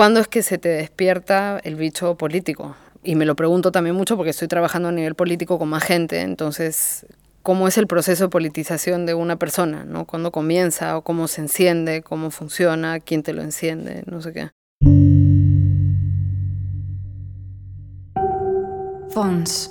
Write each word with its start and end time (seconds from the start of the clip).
¿cuándo 0.00 0.20
es 0.20 0.28
que 0.28 0.42
se 0.42 0.56
te 0.56 0.70
despierta 0.70 1.60
el 1.62 1.76
bicho 1.76 2.14
político? 2.14 2.74
Y 3.04 3.16
me 3.16 3.26
lo 3.26 3.36
pregunto 3.36 3.70
también 3.70 3.94
mucho 3.94 4.16
porque 4.16 4.30
estoy 4.30 4.48
trabajando 4.48 4.88
a 4.88 4.92
nivel 4.92 5.14
político 5.14 5.58
con 5.58 5.68
más 5.68 5.82
gente, 5.82 6.22
entonces, 6.22 7.04
¿cómo 7.42 7.68
es 7.68 7.76
el 7.76 7.86
proceso 7.86 8.24
de 8.24 8.30
politización 8.30 9.04
de 9.04 9.12
una 9.12 9.36
persona? 9.36 9.84
¿no? 9.84 10.06
¿Cuándo 10.06 10.32
comienza 10.32 10.96
o 10.96 11.02
cómo 11.02 11.28
se 11.28 11.42
enciende, 11.42 12.00
cómo 12.00 12.30
funciona, 12.30 12.98
quién 12.98 13.22
te 13.22 13.34
lo 13.34 13.42
enciende, 13.42 14.02
no 14.06 14.22
sé 14.22 14.32
qué? 14.32 14.50
Fons. 19.10 19.70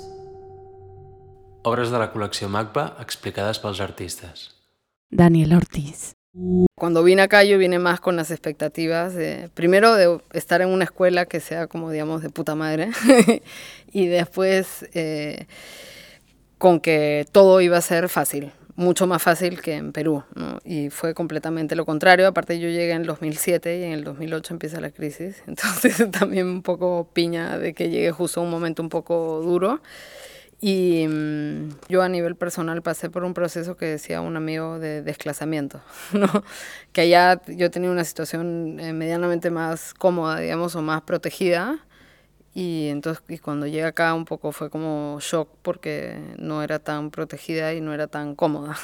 Obres 1.64 1.90
de 1.90 1.98
la 1.98 2.12
col·lecció 2.12 2.46
MACBA 2.46 2.98
explicades 3.00 3.58
pels 3.58 3.80
artistes. 3.80 4.54
Daniel 5.10 5.54
Ortiz. 5.54 6.19
Cuando 6.76 7.02
vine 7.02 7.22
acá 7.22 7.42
yo 7.42 7.58
vine 7.58 7.78
más 7.78 8.00
con 8.00 8.14
las 8.14 8.30
expectativas 8.30 9.14
de, 9.14 9.50
primero 9.54 9.94
de 9.94 10.20
estar 10.32 10.62
en 10.62 10.68
una 10.68 10.84
escuela 10.84 11.26
que 11.26 11.40
sea 11.40 11.66
como 11.66 11.90
digamos 11.90 12.22
de 12.22 12.30
puta 12.30 12.54
madre 12.54 12.90
y 13.92 14.06
después 14.06 14.88
eh, 14.94 15.46
con 16.56 16.78
que 16.78 17.26
todo 17.32 17.60
iba 17.60 17.78
a 17.78 17.80
ser 17.80 18.08
fácil, 18.08 18.52
mucho 18.76 19.08
más 19.08 19.22
fácil 19.22 19.60
que 19.60 19.74
en 19.74 19.92
Perú. 19.92 20.22
¿no? 20.36 20.58
Y 20.64 20.90
fue 20.90 21.14
completamente 21.14 21.74
lo 21.74 21.84
contrario. 21.84 22.28
Aparte 22.28 22.60
yo 22.60 22.68
llegué 22.68 22.92
en 22.92 23.00
el 23.00 23.06
2007 23.06 23.78
y 23.78 23.82
en 23.82 23.92
el 23.92 24.04
2008 24.04 24.54
empieza 24.54 24.80
la 24.80 24.90
crisis. 24.90 25.42
Entonces 25.48 26.10
también 26.12 26.46
un 26.46 26.62
poco 26.62 27.08
piña 27.12 27.58
de 27.58 27.74
que 27.74 27.90
llegué 27.90 28.12
justo 28.12 28.40
un 28.40 28.50
momento 28.50 28.82
un 28.82 28.88
poco 28.88 29.40
duro. 29.42 29.80
Y 30.60 31.06
mm, 31.08 31.70
yo 31.88 32.02
a 32.02 32.08
nivel 32.08 32.36
personal 32.36 32.82
pasé 32.82 33.08
por 33.08 33.24
un 33.24 33.32
proceso 33.32 33.76
que 33.76 33.86
decía 33.86 34.20
un 34.20 34.36
amigo 34.36 34.78
de 34.78 35.02
desclasamiento, 35.02 35.80
¿no? 36.12 36.28
que 36.92 37.00
allá 37.02 37.40
yo 37.46 37.70
tenía 37.70 37.90
una 37.90 38.04
situación 38.04 38.78
eh, 38.78 38.92
medianamente 38.92 39.50
más 39.50 39.94
cómoda, 39.94 40.38
digamos, 40.38 40.76
o 40.76 40.82
más 40.82 41.02
protegida. 41.02 41.78
Y 42.52 42.88
entonces 42.88 43.22
y 43.28 43.38
cuando 43.38 43.66
llegué 43.66 43.84
acá 43.84 44.12
un 44.12 44.24
poco 44.24 44.50
fue 44.50 44.70
como 44.70 45.18
shock 45.20 45.48
porque 45.62 46.18
no 46.36 46.62
era 46.62 46.80
tan 46.80 47.10
protegida 47.10 47.72
y 47.74 47.80
no 47.80 47.94
era 47.94 48.08
tan 48.08 48.34
cómoda. 48.34 48.76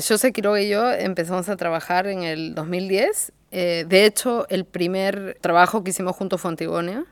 José 0.00 0.32
Quiroga 0.32 0.60
y 0.60 0.68
yo 0.68 0.90
empezamos 0.92 1.48
a 1.48 1.56
trabajar 1.56 2.06
en 2.06 2.22
el 2.22 2.54
2010. 2.54 3.32
Eh, 3.50 3.84
de 3.86 4.06
hecho, 4.06 4.46
el 4.48 4.64
primer 4.64 5.36
trabajo 5.40 5.84
que 5.84 5.90
hicimos 5.90 6.16
juntos 6.16 6.40
fue 6.40 6.50
Antigonia 6.50 7.04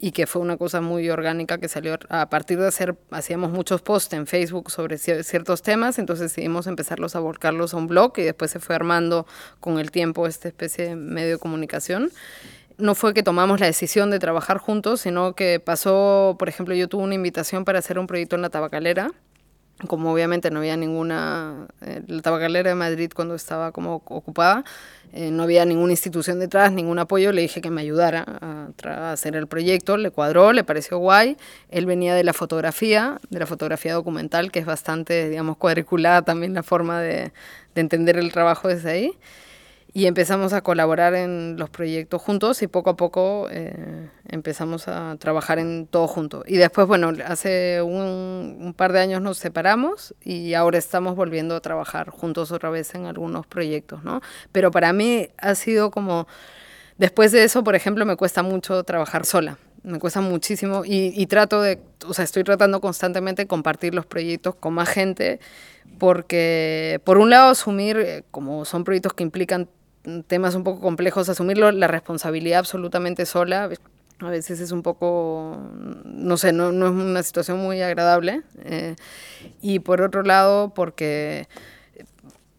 y 0.00 0.12
que 0.12 0.26
fue 0.26 0.40
una 0.40 0.56
cosa 0.56 0.80
muy 0.80 1.10
orgánica 1.10 1.58
que 1.58 1.68
salió 1.68 1.98
a 2.08 2.30
partir 2.30 2.58
de 2.58 2.68
hacer, 2.68 2.96
hacíamos 3.10 3.50
muchos 3.50 3.82
posts 3.82 4.12
en 4.12 4.26
Facebook 4.26 4.70
sobre 4.70 4.96
ciertos 4.98 5.62
temas, 5.62 5.98
entonces 5.98 6.30
decidimos 6.30 6.66
empezarlos 6.66 7.16
a 7.16 7.20
volcarlos 7.20 7.74
a 7.74 7.78
un 7.78 7.88
blog 7.88 8.12
y 8.18 8.22
después 8.22 8.50
se 8.50 8.60
fue 8.60 8.76
armando 8.76 9.26
con 9.60 9.78
el 9.78 9.90
tiempo 9.90 10.26
esta 10.26 10.48
especie 10.48 10.88
de 10.88 10.96
medio 10.96 11.32
de 11.32 11.38
comunicación. 11.38 12.10
No 12.76 12.94
fue 12.94 13.12
que 13.12 13.24
tomamos 13.24 13.58
la 13.58 13.66
decisión 13.66 14.10
de 14.10 14.20
trabajar 14.20 14.58
juntos, 14.58 15.00
sino 15.00 15.34
que 15.34 15.58
pasó, 15.58 16.36
por 16.38 16.48
ejemplo, 16.48 16.76
yo 16.76 16.88
tuve 16.88 17.02
una 17.02 17.16
invitación 17.16 17.64
para 17.64 17.80
hacer 17.80 17.98
un 17.98 18.06
proyecto 18.06 18.36
en 18.36 18.42
la 18.42 18.50
tabacalera, 18.50 19.10
como 19.86 20.12
obviamente 20.12 20.50
no 20.50 20.58
había 20.58 20.76
ninguna, 20.76 21.68
eh, 21.82 22.02
la 22.06 22.22
tabacalera 22.22 22.70
de 22.70 22.74
Madrid 22.74 23.10
cuando 23.14 23.34
estaba 23.34 23.70
como 23.70 24.02
ocupada, 24.06 24.64
eh, 25.12 25.30
no 25.30 25.44
había 25.44 25.64
ninguna 25.64 25.92
institución 25.92 26.38
detrás, 26.40 26.72
ningún 26.72 26.98
apoyo, 26.98 27.32
le 27.32 27.42
dije 27.42 27.60
que 27.60 27.70
me 27.70 27.80
ayudara 27.80 28.24
a, 28.40 29.12
hacer 29.12 29.36
el 29.36 29.46
proyecto, 29.46 29.96
le 29.96 30.10
cuadró, 30.10 30.52
le 30.52 30.64
pareció 30.64 30.98
guay, 30.98 31.36
él 31.70 31.86
venía 31.86 32.14
de 32.14 32.24
la 32.24 32.32
fotografía, 32.32 33.18
de 33.30 33.38
la 33.38 33.46
fotografía 33.46 33.94
documental, 33.94 34.50
que 34.50 34.58
es 34.58 34.66
bastante, 34.66 35.28
digamos, 35.30 35.56
cuadriculada 35.56 36.22
también 36.22 36.54
la 36.54 36.62
forma 36.62 37.00
de, 37.00 37.32
de 37.74 37.80
entender 37.80 38.18
el 38.18 38.32
trabajo 38.32 38.68
desde 38.68 38.90
ahí 38.90 39.18
y 39.92 40.06
empezamos 40.06 40.52
a 40.52 40.60
colaborar 40.60 41.14
en 41.14 41.56
los 41.58 41.70
proyectos 41.70 42.20
juntos 42.20 42.62
y 42.62 42.66
poco 42.66 42.90
a 42.90 42.96
poco 42.96 43.48
eh, 43.50 44.10
empezamos 44.28 44.86
a 44.86 45.16
trabajar 45.18 45.58
en 45.58 45.86
todo 45.86 46.06
junto. 46.06 46.44
Y 46.46 46.56
después, 46.56 46.86
bueno, 46.86 47.12
hace 47.26 47.80
un, 47.82 48.58
un, 48.60 48.74
par 48.74 48.92
de 48.92 49.00
años 49.00 49.22
nos 49.22 49.38
separamos 49.38 50.14
y 50.22 50.52
ahora 50.54 50.78
estamos 50.78 51.16
volviendo 51.16 51.56
a 51.56 51.60
trabajar 51.60 52.10
juntos 52.10 52.52
otra 52.52 52.68
vez 52.68 52.94
en 52.94 53.06
algunos 53.06 53.46
proyectos, 53.46 54.04
¿no? 54.04 54.20
Pero 54.52 54.70
para 54.70 54.92
mí 54.92 55.30
ha 55.38 55.54
sido 55.54 55.90
como, 55.90 56.28
después 56.98 57.32
de 57.32 57.44
eso, 57.44 57.64
por 57.64 57.74
ejemplo, 57.74 58.04
me 58.04 58.16
cuesta 58.16 58.42
mucho 58.42 58.84
trabajar 58.84 59.24
sola. 59.24 59.56
Me 59.84 59.98
cuesta 59.98 60.20
muchísimo 60.20 60.84
y, 60.84 61.14
y 61.16 61.26
trato 61.26 61.62
de, 61.62 61.80
o 62.06 62.12
sea, 62.12 62.24
estoy 62.24 62.44
tratando 62.44 62.80
constantemente 62.80 63.42
de 63.42 63.46
compartir 63.46 63.94
los 63.94 64.04
proyectos 64.04 64.56
con 64.56 64.74
más 64.74 64.88
gente 64.88 65.40
porque, 65.98 67.00
por 67.04 67.16
un 67.18 67.30
lado, 67.30 67.50
asumir, 67.50 67.96
eh, 67.96 68.24
como 68.30 68.64
son 68.64 68.84
proyectos 68.84 69.14
que 69.14 69.22
implican 69.22 69.68
temas 70.26 70.54
un 70.54 70.64
poco 70.64 70.80
complejos, 70.80 71.28
asumirlo, 71.28 71.70
la 71.72 71.86
responsabilidad 71.86 72.60
absolutamente 72.60 73.26
sola, 73.26 73.68
a 74.20 74.30
veces 74.30 74.60
es 74.60 74.72
un 74.72 74.82
poco, 74.82 75.56
no 76.04 76.36
sé, 76.36 76.52
no, 76.52 76.72
no 76.72 76.86
es 76.86 76.92
una 76.92 77.22
situación 77.22 77.58
muy 77.58 77.80
agradable. 77.82 78.42
Eh, 78.64 78.96
y 79.60 79.78
por 79.78 80.02
otro 80.02 80.22
lado, 80.22 80.74
porque 80.74 81.46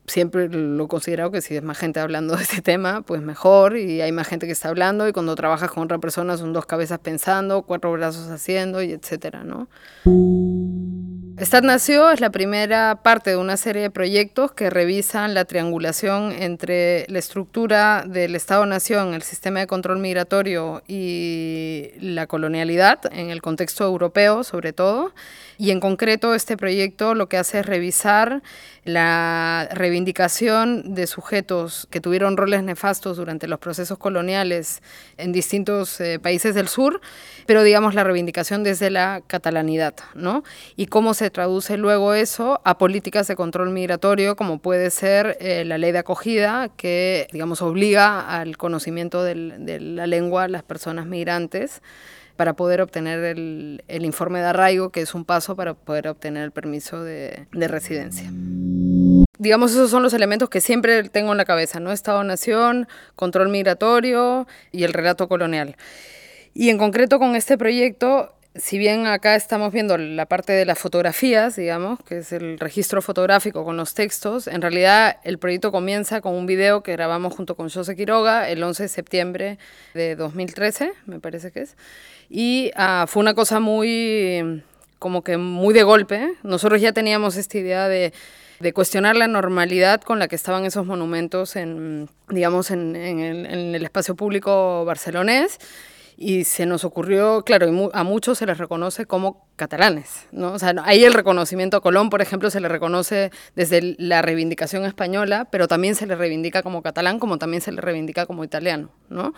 siempre 0.09 0.49
lo 0.49 0.85
he 0.85 0.87
considerado 0.87 1.31
que 1.31 1.41
si 1.41 1.55
es 1.55 1.63
más 1.63 1.77
gente 1.77 1.99
hablando 1.99 2.35
de 2.37 2.43
este 2.43 2.61
tema, 2.61 3.01
pues 3.01 3.21
mejor, 3.21 3.77
y 3.77 4.01
hay 4.01 4.11
más 4.11 4.27
gente 4.27 4.45
que 4.45 4.53
está 4.53 4.69
hablando, 4.69 5.07
y 5.07 5.11
cuando 5.11 5.35
trabajas 5.35 5.71
con 5.71 5.83
otra 5.83 5.99
persona 5.99 6.37
son 6.37 6.53
dos 6.53 6.65
cabezas 6.65 6.99
pensando, 6.99 7.63
cuatro 7.63 7.91
brazos 7.91 8.29
haciendo, 8.29 8.81
y 8.81 8.91
etcétera, 8.91 9.43
¿no? 9.43 9.67
Stat 11.41 11.63
Nació 11.63 12.11
es 12.11 12.19
la 12.19 12.31
primera 12.31 12.99
parte 13.01 13.29
de 13.29 13.37
una 13.37 13.55
serie 13.55 13.83
de 13.83 13.89
proyectos 13.89 14.51
que 14.51 14.69
revisan 14.69 15.33
la 15.33 15.45
triangulación 15.45 16.33
entre 16.33 17.05
la 17.07 17.19
estructura 17.19 18.03
del 18.05 18.35
Estado-Nación, 18.35 19.13
el 19.13 19.21
sistema 19.21 19.61
de 19.61 19.67
control 19.67 19.99
migratorio 19.99 20.83
y 20.85 21.91
la 22.01 22.27
colonialidad 22.27 22.99
en 23.13 23.29
el 23.29 23.41
contexto 23.41 23.85
europeo, 23.85 24.43
sobre 24.43 24.73
todo. 24.73 25.13
Y 25.61 25.71
en 25.71 25.81
concreto, 25.81 26.35
este 26.35 26.55
proyecto 26.55 27.15
lo 27.15 27.27
que 27.27 27.35
hace 27.35 27.59
es 27.59 27.65
revisar 27.65 28.41
la 28.85 29.67
reivindicación 29.73 30.95
de 30.95 31.05
sujetos 31.05 31.85
que 31.91 31.99
tuvieron 31.99 32.37
roles 32.37 32.63
nefastos 32.63 33.17
durante 33.17 33.45
los 33.45 33.59
procesos 33.59 33.97
coloniales 33.97 34.81
en 35.17 35.33
distintos 35.33 35.99
eh, 35.99 36.17
países 36.17 36.55
del 36.55 36.69
sur, 36.69 37.01
pero 37.45 37.61
digamos 37.61 37.93
la 37.93 38.05
reivindicación 38.05 38.63
desde 38.63 38.89
la 38.89 39.21
catalanidad, 39.27 39.95
¿no? 40.15 40.45
Y 40.77 40.85
cómo 40.85 41.13
se 41.13 41.29
traduce 41.29 41.75
luego 41.75 42.13
eso 42.13 42.61
a 42.63 42.77
políticas 42.77 43.27
de 43.27 43.35
control 43.35 43.71
migratorio, 43.71 44.37
como 44.37 44.59
puede 44.59 44.89
ser 44.91 45.35
eh, 45.41 45.65
la 45.65 45.77
ley 45.77 45.91
de 45.91 45.99
acogida, 45.99 46.69
que 46.77 47.27
digamos 47.33 47.61
obliga 47.61 48.21
al 48.39 48.55
conocimiento 48.55 49.25
del, 49.25 49.65
de 49.65 49.81
la 49.81 50.07
lengua 50.07 50.45
a 50.45 50.47
las 50.47 50.63
personas 50.63 51.05
migrantes 51.05 51.81
para 52.39 52.53
poder 52.53 52.79
obtener 52.79 53.19
el, 53.25 53.83
el, 53.89 54.05
informe 54.05 54.39
de 54.39 54.45
arraigo, 54.45 54.91
que 54.91 55.01
es 55.01 55.13
un 55.13 55.25
paso 55.25 55.57
para 55.57 55.73
poder 55.73 56.07
obtener 56.07 56.45
el 56.45 56.51
permiso 56.51 57.03
de, 57.03 57.47
de 57.51 57.67
residencia 57.67 58.31
digamos, 59.39 59.71
esos 59.71 59.89
son 59.91 60.03
los 60.03 60.13
elementos 60.13 60.49
que 60.49 60.61
siempre 60.61 61.09
tengo 61.09 61.33
en 61.33 61.37
la 61.37 61.43
cabeza, 61.43 61.81
¿no? 61.81 61.91
Estado-nación, 61.91 62.87
control 63.17 63.49
migratorio 63.49 64.47
y 64.71 64.83
el 64.83 64.93
relato 64.93 65.27
colonial. 65.27 65.75
Y 66.53 66.69
en 66.69 66.77
concreto 66.77 67.19
con 67.19 67.35
este 67.35 67.57
proyecto, 67.57 68.33
si 68.55 68.79
bien 68.79 69.05
acá 69.05 69.35
estamos 69.35 69.71
viendo 69.71 69.97
la 69.97 70.25
parte 70.25 70.53
de 70.53 70.65
las 70.65 70.79
fotografías, 70.79 71.55
digamos, 71.55 71.99
que 72.03 72.19
es 72.19 72.31
el 72.31 72.57
registro 72.57 73.01
fotográfico 73.01 73.63
con 73.63 73.77
los 73.77 73.93
textos, 73.93 74.47
en 74.47 74.61
realidad 74.61 75.17
el 75.23 75.37
proyecto 75.37 75.71
comienza 75.71 76.21
con 76.21 76.33
un 76.33 76.45
video 76.47 76.81
que 76.81 76.93
grabamos 76.93 77.35
junto 77.35 77.55
con 77.55 77.69
José 77.69 77.95
Quiroga 77.95 78.49
el 78.49 78.63
11 78.63 78.83
de 78.83 78.89
septiembre 78.89 79.57
de 79.93 80.15
2013, 80.15 80.91
me 81.05 81.19
parece 81.19 81.51
que 81.51 81.61
es. 81.61 81.75
Y 82.29 82.71
uh, 82.75 83.05
fue 83.07 83.21
una 83.21 83.35
cosa 83.35 83.59
muy, 83.59 84.63
como 84.97 85.23
que 85.23 85.37
muy 85.37 85.73
de 85.73 85.83
golpe. 85.83 86.33
Nosotros 86.41 86.81
ya 86.81 86.91
teníamos 86.91 87.37
esta 87.37 87.57
idea 87.59 87.87
de 87.87 88.11
cuestionar 88.73 89.15
la 89.15 89.27
normalidad 89.27 90.01
con 90.01 90.19
la 90.19 90.27
que 90.27 90.35
estaban 90.35 90.65
esos 90.65 90.85
monumentos 90.85 91.55
en, 91.55 92.09
digamos, 92.29 92.71
en, 92.71 92.95
el, 92.95 93.45
en 93.45 93.75
el 93.75 93.83
espacio 93.83 94.15
público 94.15 94.83
barcelonés 94.85 95.59
y 96.21 96.43
se 96.43 96.65
nos 96.65 96.83
ocurrió, 96.83 97.43
claro, 97.45 97.91
a 97.93 98.03
muchos 98.03 98.37
se 98.37 98.45
les 98.45 98.57
reconoce 98.57 99.05
como 99.05 99.47
catalanes, 99.55 100.27
¿no? 100.33 100.51
O 100.51 100.59
sea, 100.59 100.75
ahí 100.83 101.05
el 101.05 101.13
reconocimiento 101.13 101.77
a 101.77 101.81
Colón, 101.81 102.09
por 102.09 102.21
ejemplo, 102.21 102.49
se 102.49 102.59
le 102.59 102.67
reconoce 102.67 103.31
desde 103.55 103.95
la 103.97 104.21
reivindicación 104.21 104.83
española, 104.83 105.47
pero 105.49 105.69
también 105.69 105.95
se 105.95 106.05
le 106.05 106.15
reivindica 106.15 106.61
como 106.61 106.81
catalán, 106.81 107.19
como 107.19 107.37
también 107.37 107.61
se 107.61 107.71
le 107.71 107.79
reivindica 107.79 108.25
como 108.25 108.43
italiano, 108.43 108.89
¿no? 109.07 109.33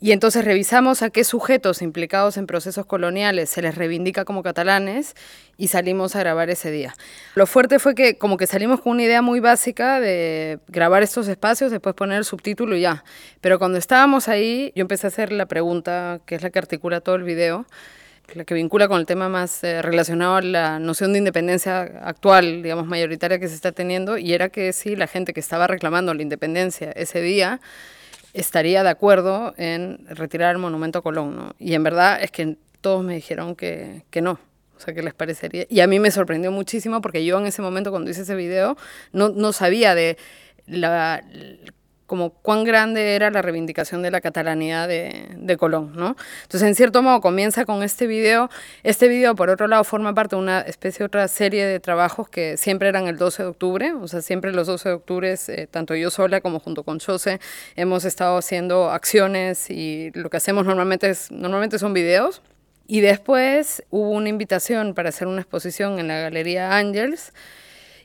Y 0.00 0.12
entonces 0.12 0.44
revisamos 0.44 1.02
a 1.02 1.10
qué 1.10 1.24
sujetos 1.24 1.80
implicados 1.80 2.36
en 2.36 2.46
procesos 2.46 2.84
coloniales 2.84 3.48
se 3.48 3.62
les 3.62 3.74
reivindica 3.74 4.24
como 4.24 4.42
catalanes 4.42 5.14
y 5.56 5.68
salimos 5.68 6.14
a 6.16 6.20
grabar 6.20 6.50
ese 6.50 6.70
día. 6.70 6.94
Lo 7.34 7.46
fuerte 7.46 7.78
fue 7.78 7.94
que 7.94 8.18
como 8.18 8.36
que 8.36 8.46
salimos 8.46 8.80
con 8.80 8.92
una 8.92 9.04
idea 9.04 9.22
muy 9.22 9.40
básica 9.40 10.00
de 10.00 10.58
grabar 10.68 11.02
estos 11.02 11.28
espacios, 11.28 11.70
después 11.70 11.94
poner 11.94 12.18
el 12.18 12.24
subtítulo 12.24 12.76
y 12.76 12.82
ya. 12.82 13.04
Pero 13.40 13.58
cuando 13.58 13.78
estábamos 13.78 14.28
ahí, 14.28 14.72
yo 14.74 14.82
empecé 14.82 15.06
a 15.06 15.08
hacer 15.08 15.32
la 15.32 15.46
pregunta, 15.46 16.20
que 16.26 16.34
es 16.34 16.42
la 16.42 16.50
que 16.50 16.58
articula 16.58 17.00
todo 17.00 17.14
el 17.14 17.22
video, 17.22 17.66
la 18.34 18.44
que 18.44 18.54
vincula 18.54 18.88
con 18.88 19.00
el 19.00 19.06
tema 19.06 19.28
más 19.28 19.62
eh, 19.62 19.82
relacionado 19.82 20.36
a 20.36 20.42
la 20.42 20.78
noción 20.78 21.12
de 21.12 21.20
independencia 21.20 21.82
actual, 22.02 22.62
digamos, 22.62 22.86
mayoritaria 22.86 23.38
que 23.38 23.48
se 23.48 23.54
está 23.54 23.72
teniendo, 23.72 24.18
y 24.18 24.32
era 24.32 24.48
que 24.48 24.72
sí, 24.72 24.96
la 24.96 25.06
gente 25.06 25.32
que 25.32 25.40
estaba 25.40 25.66
reclamando 25.66 26.12
la 26.12 26.22
independencia 26.22 26.90
ese 26.92 27.20
día, 27.20 27.60
estaría 28.36 28.82
de 28.82 28.90
acuerdo 28.90 29.54
en 29.56 30.06
retirar 30.08 30.52
el 30.52 30.58
monumento 30.58 30.98
a 30.98 31.02
Colón, 31.02 31.36
¿no? 31.36 31.54
Y 31.58 31.74
en 31.74 31.82
verdad 31.82 32.22
es 32.22 32.30
que 32.30 32.56
todos 32.80 33.02
me 33.02 33.14
dijeron 33.14 33.56
que, 33.56 34.02
que 34.10 34.20
no. 34.20 34.38
O 34.76 34.80
sea, 34.80 34.92
que 34.92 35.02
les 35.02 35.14
parecería. 35.14 35.66
Y 35.70 35.80
a 35.80 35.86
mí 35.86 35.98
me 35.98 36.10
sorprendió 36.10 36.52
muchísimo 36.52 37.00
porque 37.00 37.24
yo 37.24 37.38
en 37.38 37.46
ese 37.46 37.62
momento, 37.62 37.90
cuando 37.90 38.10
hice 38.10 38.22
ese 38.22 38.34
video, 38.34 38.76
no, 39.12 39.30
no 39.30 39.52
sabía 39.52 39.94
de 39.94 40.18
la, 40.66 41.24
como 42.06 42.30
cuán 42.30 42.64
grande 42.64 43.14
era 43.14 43.30
la 43.30 43.42
reivindicación 43.42 44.02
de 44.02 44.10
la 44.10 44.20
catalanidad 44.20 44.88
de, 44.88 45.28
de, 45.36 45.56
Colón, 45.56 45.92
¿no? 45.96 46.16
Entonces, 46.42 46.68
en 46.68 46.74
cierto 46.74 47.02
modo, 47.02 47.20
comienza 47.20 47.64
con 47.64 47.82
este 47.82 48.06
video. 48.06 48.48
Este 48.82 49.08
video, 49.08 49.34
por 49.34 49.50
otro 49.50 49.66
lado, 49.66 49.82
forma 49.84 50.14
parte 50.14 50.36
de 50.36 50.42
una 50.42 50.60
especie 50.60 51.00
de 51.00 51.06
otra 51.06 51.28
serie 51.28 51.66
de 51.66 51.80
trabajos 51.80 52.28
que 52.28 52.56
siempre 52.56 52.88
eran 52.88 53.08
el 53.08 53.16
12 53.16 53.42
de 53.42 53.48
octubre, 53.48 53.92
o 53.92 54.08
sea, 54.08 54.22
siempre 54.22 54.52
los 54.52 54.66
12 54.66 54.88
de 54.88 54.94
octubre, 54.94 55.34
eh, 55.48 55.66
tanto 55.70 55.94
yo 55.94 56.10
sola 56.10 56.40
como 56.40 56.60
junto 56.60 56.84
con 56.84 56.98
Chose, 56.98 57.40
hemos 57.74 58.04
estado 58.04 58.38
haciendo 58.38 58.90
acciones 58.90 59.70
y 59.70 60.10
lo 60.14 60.30
que 60.30 60.36
hacemos 60.36 60.64
normalmente, 60.64 61.10
es, 61.10 61.30
normalmente 61.30 61.78
son 61.78 61.92
videos. 61.92 62.42
Y 62.88 63.00
después 63.00 63.82
hubo 63.90 64.10
una 64.10 64.28
invitación 64.28 64.94
para 64.94 65.08
hacer 65.08 65.26
una 65.26 65.40
exposición 65.40 65.98
en 65.98 66.06
la 66.06 66.20
Galería 66.20 66.76
Angels, 66.76 67.32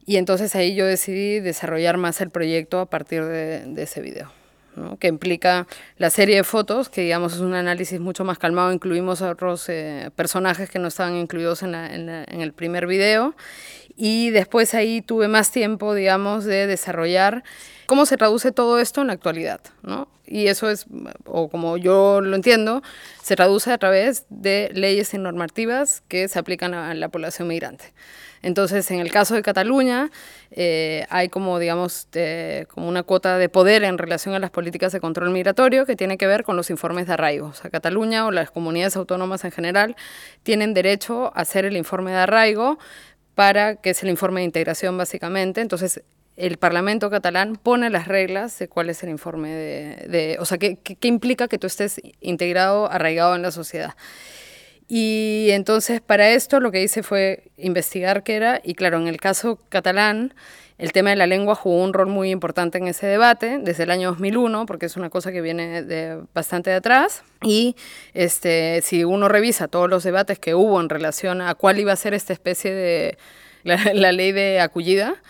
y 0.05 0.17
entonces 0.17 0.55
ahí 0.55 0.75
yo 0.75 0.85
decidí 0.85 1.39
desarrollar 1.39 1.97
más 1.97 2.21
el 2.21 2.29
proyecto 2.29 2.79
a 2.79 2.85
partir 2.87 3.23
de, 3.23 3.81
ese 3.81 4.01
video. 4.01 4.31
¿no? 4.75 4.97
que 4.97 5.09
implica 5.09 5.67
la 5.97 6.09
serie 6.09 6.37
de 6.37 6.43
fotos, 6.45 6.87
que 6.87 7.01
digamos 7.01 7.33
es 7.33 7.39
un 7.41 7.53
análisis 7.53 7.99
mucho 7.99 8.23
más 8.23 8.39
calmado, 8.39 8.71
incluimos 8.71 9.21
a 9.21 9.29
otros 9.29 9.67
eh, 9.67 10.11
personajes 10.15 10.69
que 10.69 10.79
no 10.79 10.87
estaban 10.87 11.17
incluidos 11.17 11.61
en, 11.63 11.75
en, 11.75 12.07
en, 12.07 12.39
el 12.39 12.53
primer 12.53 12.87
video, 12.87 13.35
y 13.97 14.29
después 14.29 14.73
ahí 14.73 15.01
tuve 15.01 15.27
más 15.27 15.51
tiempo, 15.51 15.93
digamos, 15.93 16.45
de 16.45 16.67
desarrollar 16.67 17.43
cómo 17.91 18.05
se 18.05 18.15
traduce 18.15 18.53
todo 18.53 18.79
esto 18.79 19.01
en 19.01 19.07
la 19.07 19.13
actualidad, 19.13 19.59
¿no? 19.83 20.07
Y 20.25 20.47
eso 20.47 20.69
es, 20.69 20.85
o 21.25 21.49
como 21.49 21.75
yo 21.75 22.21
lo 22.21 22.37
entiendo, 22.37 22.81
se 23.21 23.35
traduce 23.35 23.69
a 23.69 23.77
través 23.77 24.23
de 24.29 24.69
leyes 24.73 25.13
y 25.13 25.17
normativas 25.17 26.01
que 26.07 26.29
se 26.29 26.39
aplican 26.39 26.73
a 26.73 26.93
la 26.93 27.09
población 27.09 27.49
migrante. 27.49 27.93
Entonces, 28.41 28.89
en 28.91 29.01
el 29.01 29.11
caso 29.11 29.35
de 29.35 29.41
Cataluña, 29.41 30.09
eh, 30.51 31.05
hay 31.09 31.27
como, 31.27 31.59
digamos, 31.59 32.07
como 32.69 32.87
una 32.87 33.03
cuota 33.03 33.37
de 33.37 33.49
poder 33.49 33.83
en 33.83 33.97
relación 33.97 34.35
a 34.35 34.39
las 34.39 34.51
políticas 34.51 34.93
de 34.93 35.01
control 35.01 35.31
migratorio 35.31 35.85
que 35.85 35.97
tiene 35.97 36.17
que 36.17 36.27
ver 36.27 36.45
con 36.45 36.55
los 36.55 36.69
informes 36.69 37.07
de 37.07 37.13
arraigo. 37.15 37.47
O 37.47 37.53
sea, 37.53 37.69
Cataluña 37.69 38.25
o 38.25 38.31
las 38.31 38.51
comunidades 38.51 38.95
autónomas 38.95 39.43
en 39.43 39.51
general 39.51 39.97
tienen 40.43 40.73
derecho 40.73 41.33
a 41.35 41.41
hacer 41.41 41.65
el 41.65 41.75
informe 41.75 42.11
de 42.11 42.19
arraigo 42.19 42.79
para 43.35 43.75
que 43.75 43.89
es 43.89 44.01
el 44.01 44.09
informe 44.09 44.39
de 44.39 44.45
integración 44.45 44.97
básicamente. 44.97 45.59
Entonces, 45.59 46.01
el 46.37 46.57
Parlamento 46.57 47.09
catalán 47.09 47.55
pone 47.55 47.89
las 47.89 48.07
reglas 48.07 48.57
de 48.59 48.67
cuál 48.67 48.89
es 48.89 49.03
el 49.03 49.09
informe 49.09 49.49
de, 49.49 50.07
de 50.07 50.37
o 50.39 50.45
sea, 50.45 50.57
qué, 50.57 50.77
implica 51.01 51.47
que 51.47 51.57
tú 51.57 51.67
estés 51.67 52.01
integrado, 52.19 52.91
arraigado 52.91 53.35
en 53.35 53.41
la 53.41 53.51
sociedad. 53.51 53.95
Y 54.87 55.47
entonces 55.51 56.01
para 56.01 56.29
esto 56.29 56.59
lo 56.59 56.71
que 56.71 56.81
hice 56.81 57.03
fue 57.03 57.51
investigar 57.57 58.23
qué 58.23 58.35
era, 58.35 58.61
y 58.63 58.75
claro, 58.75 58.97
en 58.97 59.07
el 59.07 59.17
caso 59.17 59.59
catalán, 59.69 60.33
el 60.81 60.93
tema 60.93 61.11
de 61.11 61.15
la 61.15 61.27
lengua 61.27 61.53
jugó 61.53 61.83
un 61.83 61.93
rol 61.93 62.07
muy 62.07 62.31
importante 62.31 62.79
en 62.79 62.87
ese 62.87 63.05
debate 63.05 63.59
desde 63.59 63.83
el 63.83 63.91
año 63.91 64.09
2001, 64.09 64.65
porque 64.65 64.87
es 64.87 64.97
una 64.97 65.11
cosa 65.11 65.31
que 65.31 65.39
viene 65.39 65.83
de 65.83 66.23
bastante 66.33 66.71
de 66.71 66.77
atrás. 66.77 67.23
Y 67.43 67.75
este, 68.15 68.81
si 68.81 69.03
uno 69.03 69.27
revisa 69.27 69.67
todos 69.67 69.87
los 69.87 70.03
debates 70.03 70.39
que 70.39 70.55
hubo 70.55 70.81
en 70.81 70.89
relación 70.89 71.39
a 71.41 71.53
cuál 71.53 71.77
iba 71.79 71.93
a 71.93 71.95
ser 71.95 72.15
esta 72.15 72.33
especie 72.33 72.73
de 72.73 73.17
la, 73.63 74.11
ley 74.11 74.31
de 74.31 74.59
acogida, 74.59 75.21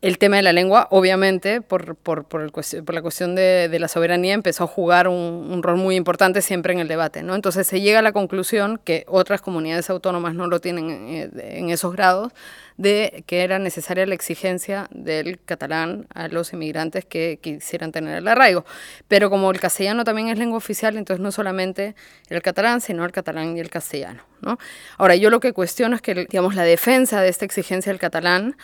el 0.00 0.18
tema 0.18 0.36
de 0.36 0.42
la 0.42 0.52
lengua, 0.52 0.86
obviamente, 0.90 1.60
por, 1.60 1.96
por, 1.96 2.24
por, 2.24 2.42
la 2.42 3.02
cuestión 3.02 3.34
de, 3.34 3.68
de, 3.68 3.78
la 3.80 3.88
soberanía, 3.88 4.34
empezó 4.34 4.64
a 4.64 4.66
jugar 4.68 5.08
un, 5.08 5.48
un, 5.50 5.60
rol 5.62 5.76
muy 5.76 5.96
importante 5.96 6.40
siempre 6.40 6.72
en 6.72 6.78
el 6.78 6.86
debate. 6.86 7.24
¿no? 7.24 7.34
Entonces 7.34 7.66
se 7.66 7.80
llega 7.80 7.98
a 7.98 8.02
la 8.02 8.12
conclusión, 8.12 8.80
que 8.84 9.04
otras 9.08 9.40
comunidades 9.40 9.90
autónomas 9.90 10.34
no 10.34 10.46
lo 10.46 10.60
tienen 10.60 10.90
en, 10.90 11.32
en 11.40 11.70
esos 11.70 11.94
grados, 11.94 12.32
de 12.76 13.24
que 13.26 13.42
era 13.42 13.58
necesaria 13.58 14.06
la 14.06 14.14
exigencia 14.14 14.86
del 14.92 15.40
catalán 15.44 16.06
a 16.14 16.28
los 16.28 16.52
inmigrantes 16.52 17.04
que 17.04 17.40
quisieran 17.42 17.90
tener 17.90 18.18
el 18.18 18.28
arraigo. 18.28 18.64
Pero 19.08 19.30
como 19.30 19.50
el 19.50 19.58
castellano 19.58 20.04
también 20.04 20.28
es 20.28 20.38
lengua 20.38 20.58
oficial, 20.58 20.96
entonces 20.96 21.20
no 21.20 21.32
solamente 21.32 21.96
el 22.28 22.40
catalán, 22.40 22.80
sino 22.80 23.04
el 23.04 23.10
catalán 23.10 23.56
y 23.56 23.60
el 23.60 23.68
castellano. 23.68 24.22
¿no? 24.42 24.58
Ahora, 24.96 25.16
yo 25.16 25.28
lo 25.28 25.40
que 25.40 25.52
cuestiono 25.52 25.96
es 25.96 26.02
que, 26.02 26.14
digamos, 26.14 26.54
la 26.54 26.62
defensa 26.62 27.20
de 27.20 27.28
esta 27.30 27.44
exigencia 27.44 27.90
del 27.90 27.98
catalán 27.98 28.56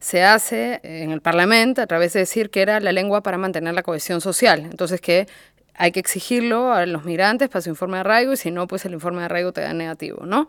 se 0.00 0.22
hace 0.24 0.80
en 0.82 1.12
el 1.12 1.20
Parlamento 1.20 1.82
a 1.82 1.86
través 1.86 2.14
de 2.14 2.20
decir 2.20 2.50
que 2.50 2.62
era 2.62 2.80
la 2.80 2.92
lengua 2.92 3.22
para 3.22 3.38
mantener 3.38 3.74
la 3.74 3.82
cohesión 3.82 4.20
social. 4.20 4.60
Entonces 4.70 5.00
que 5.00 5.28
hay 5.74 5.92
que 5.92 6.00
exigirlo 6.00 6.72
a 6.72 6.84
los 6.86 7.04
migrantes 7.04 7.48
para 7.48 7.62
su 7.62 7.70
informe 7.70 7.96
de 7.96 8.00
arraigo 8.00 8.32
y 8.32 8.36
si 8.36 8.50
no, 8.50 8.66
pues 8.66 8.84
el 8.84 8.92
informe 8.92 9.20
de 9.20 9.26
arraigo 9.26 9.52
te 9.52 9.60
da 9.60 9.72
negativo, 9.72 10.26
¿no? 10.26 10.48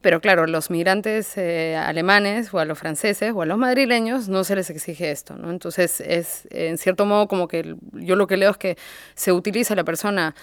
Pero 0.00 0.20
claro, 0.20 0.46
los 0.46 0.68
migrantes 0.68 1.36
eh, 1.38 1.76
alemanes 1.76 2.52
o 2.52 2.58
a 2.58 2.64
los 2.66 2.78
franceses 2.78 3.32
o 3.34 3.40
a 3.40 3.46
los 3.46 3.56
madrileños 3.56 4.28
no 4.28 4.44
se 4.44 4.54
les 4.54 4.68
exige 4.68 5.10
esto, 5.10 5.36
¿no? 5.36 5.50
Entonces 5.50 6.00
es 6.00 6.46
en 6.50 6.76
cierto 6.76 7.06
modo 7.06 7.26
como 7.26 7.48
que 7.48 7.76
yo 7.92 8.14
lo 8.14 8.26
que 8.26 8.36
leo 8.36 8.50
es 8.50 8.58
que 8.58 8.76
se 9.14 9.32
utiliza 9.32 9.74
la 9.74 9.84
persona 9.84 10.34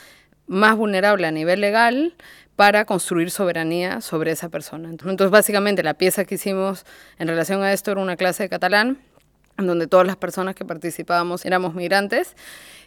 más 0.51 0.75
vulnerable 0.75 1.25
a 1.25 1.31
nivel 1.31 1.61
legal 1.61 2.13
para 2.57 2.83
construir 2.83 3.31
soberanía 3.31 4.01
sobre 4.01 4.31
esa 4.31 4.49
persona. 4.49 4.89
Entonces, 4.89 5.29
básicamente, 5.31 5.81
la 5.81 5.93
pieza 5.93 6.25
que 6.25 6.35
hicimos 6.35 6.85
en 7.17 7.29
relación 7.29 7.63
a 7.63 7.71
esto 7.71 7.91
era 7.91 8.01
una 8.01 8.17
clase 8.17 8.43
de 8.43 8.49
catalán, 8.49 8.99
donde 9.57 9.87
todas 9.87 10.05
las 10.05 10.17
personas 10.17 10.53
que 10.53 10.65
participábamos 10.65 11.45
éramos 11.45 11.73
migrantes, 11.73 12.35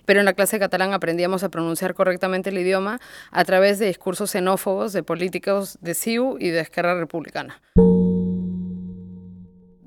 pero 0.04 0.20
en 0.20 0.26
la 0.26 0.34
clase 0.34 0.56
de 0.56 0.60
catalán 0.60 0.92
aprendíamos 0.92 1.42
a 1.42 1.48
pronunciar 1.48 1.94
correctamente 1.94 2.50
el 2.50 2.58
idioma 2.58 3.00
a 3.30 3.44
través 3.44 3.78
de 3.78 3.86
discursos 3.86 4.30
xenófobos 4.30 4.92
de 4.92 5.02
políticos 5.02 5.78
de 5.80 5.94
CIU 5.94 6.36
y 6.38 6.50
de 6.50 6.60
Esquerra 6.60 6.98
Republicana 6.98 7.62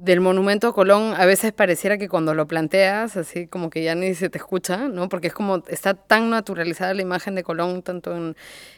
del 0.08 0.22
monumento 0.22 0.70
a 0.70 0.74
Colón 0.74 1.14
a 1.16 1.26
veces 1.26 1.52
pareciera 1.52 1.98
que 1.98 2.08
cuando 2.08 2.34
lo 2.34 2.48
planteas, 2.48 3.18
así 3.18 3.46
como 3.46 3.70
que 3.70 3.84
ya 3.84 3.94
ni 3.94 4.16
se 4.16 4.30
te 4.30 4.38
escucha, 4.38 4.88
¿no? 4.88 5.10
Porque 5.10 5.28
es 5.28 5.34
como, 5.34 5.64
está 5.68 5.94
tan 5.94 6.30
naturalizada 6.30 6.94
la 6.94 7.02
imagen 7.02 7.36
de 7.36 7.44
Colón, 7.44 7.84
tanto 7.84 8.16
en, 8.16 8.36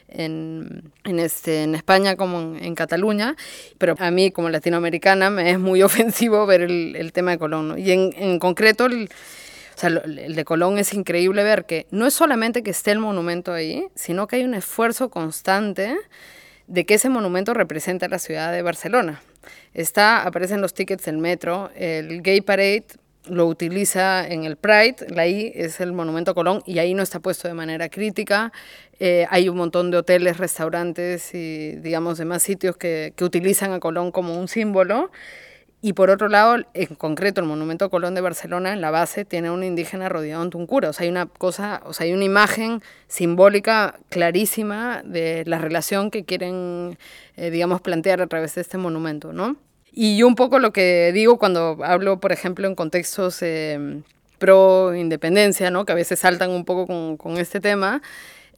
en, 0.08 1.18
este, 1.20 1.62
en 1.62 1.76
España 1.76 2.16
como 2.16 2.56
en, 2.56 2.74
Cataluña, 2.74 3.36
pero 3.78 3.94
a 3.98 4.10
mí 4.10 4.32
como 4.32 4.50
latinoamericana 4.50 5.30
me 5.30 5.52
es 5.52 5.58
muy 5.60 5.82
ofensivo 5.90 6.44
ver 6.46 6.62
el, 6.62 6.96
el 6.96 7.12
tema 7.12 7.30
de 7.30 7.38
Colón. 7.38 7.78
Y 7.78 7.92
en, 7.92 8.12
en 8.16 8.38
concreto... 8.38 8.86
El, 8.86 9.08
o 9.76 9.80
sea, 9.80 9.88
el 9.88 10.34
de 10.34 10.44
Colón 10.44 10.76
es 10.76 10.92
increíble 10.92 11.42
ver 11.42 11.64
que 11.64 11.86
no 11.90 12.06
es 12.06 12.12
solamente 12.12 12.62
que 12.62 12.70
esté 12.70 12.90
el 12.90 12.98
monumento 12.98 13.54
ahí, 13.54 13.86
sino 13.94 14.26
que 14.26 14.36
hay 14.36 14.44
un 14.44 14.52
esfuerzo 14.52 15.08
constante 15.08 15.96
de 16.66 16.84
que 16.84 16.94
ese 16.94 17.08
monumento 17.08 17.54
representa 17.54 18.06
la 18.06 18.18
ciudad 18.18 18.52
de 18.52 18.60
Barcelona. 18.60 19.22
Está, 19.74 20.22
aparecen 20.22 20.60
los 20.60 20.74
tickets 20.74 21.04
del 21.04 21.18
metro, 21.18 21.70
el 21.74 22.22
Gay 22.22 22.40
Parade 22.40 22.86
lo 23.26 23.46
utiliza 23.46 24.26
en 24.26 24.44
el 24.44 24.56
Pride, 24.56 24.96
ahí 25.16 25.52
es 25.54 25.80
el 25.80 25.92
Monumento 25.92 26.34
Colón 26.34 26.62
y 26.66 26.78
ahí 26.78 26.94
no 26.94 27.02
está 27.02 27.20
puesto 27.20 27.48
de 27.48 27.54
manera 27.54 27.88
crítica. 27.88 28.52
Eh, 28.98 29.26
hay 29.30 29.48
un 29.48 29.56
montón 29.56 29.90
de 29.90 29.98
hoteles, 29.98 30.38
restaurantes 30.38 31.34
y, 31.34 31.76
digamos, 31.76 32.18
demás 32.18 32.42
sitios 32.42 32.76
que, 32.76 33.12
que 33.16 33.24
utilizan 33.24 33.72
a 33.72 33.80
Colón 33.80 34.10
como 34.10 34.38
un 34.38 34.48
símbolo. 34.48 35.10
Y 35.82 35.94
por 35.94 36.10
otro 36.10 36.28
lado, 36.28 36.56
en 36.74 36.94
concreto, 36.94 37.40
el 37.40 37.46
Monumento 37.46 37.88
Colón 37.88 38.14
de 38.14 38.20
Barcelona, 38.20 38.74
en 38.74 38.82
la 38.82 38.90
base, 38.90 39.24
tiene 39.24 39.50
un 39.50 39.64
indígena 39.64 40.10
rodeado 40.10 40.42
en 40.42 40.50
un 40.54 40.66
cura. 40.66 40.90
O 40.90 40.92
sea, 40.92 41.04
hay 41.04 41.10
una 41.10 41.24
cosa, 41.26 41.80
o 41.86 41.94
sea, 41.94 42.04
hay 42.04 42.12
una 42.12 42.24
imagen 42.24 42.82
simbólica 43.08 43.98
clarísima 44.10 45.02
de 45.04 45.44
la 45.46 45.58
relación 45.58 46.10
que 46.10 46.24
quieren, 46.24 46.98
eh, 47.36 47.50
digamos, 47.50 47.80
plantear 47.80 48.20
a 48.20 48.26
través 48.26 48.54
de 48.56 48.60
este 48.60 48.76
monumento, 48.76 49.32
¿no? 49.32 49.56
Y 49.90 50.18
yo 50.18 50.28
un 50.28 50.36
poco 50.36 50.58
lo 50.58 50.72
que 50.72 51.12
digo 51.14 51.38
cuando 51.38 51.78
hablo, 51.82 52.20
por 52.20 52.32
ejemplo, 52.32 52.68
en 52.68 52.74
contextos 52.74 53.40
eh, 53.40 54.02
pro 54.38 54.94
independencia, 54.94 55.70
¿no? 55.70 55.86
Que 55.86 55.92
a 55.92 55.96
veces 55.96 56.18
saltan 56.18 56.50
un 56.50 56.66
poco 56.66 56.86
con, 56.86 57.16
con 57.16 57.38
este 57.38 57.58
tema, 57.58 58.02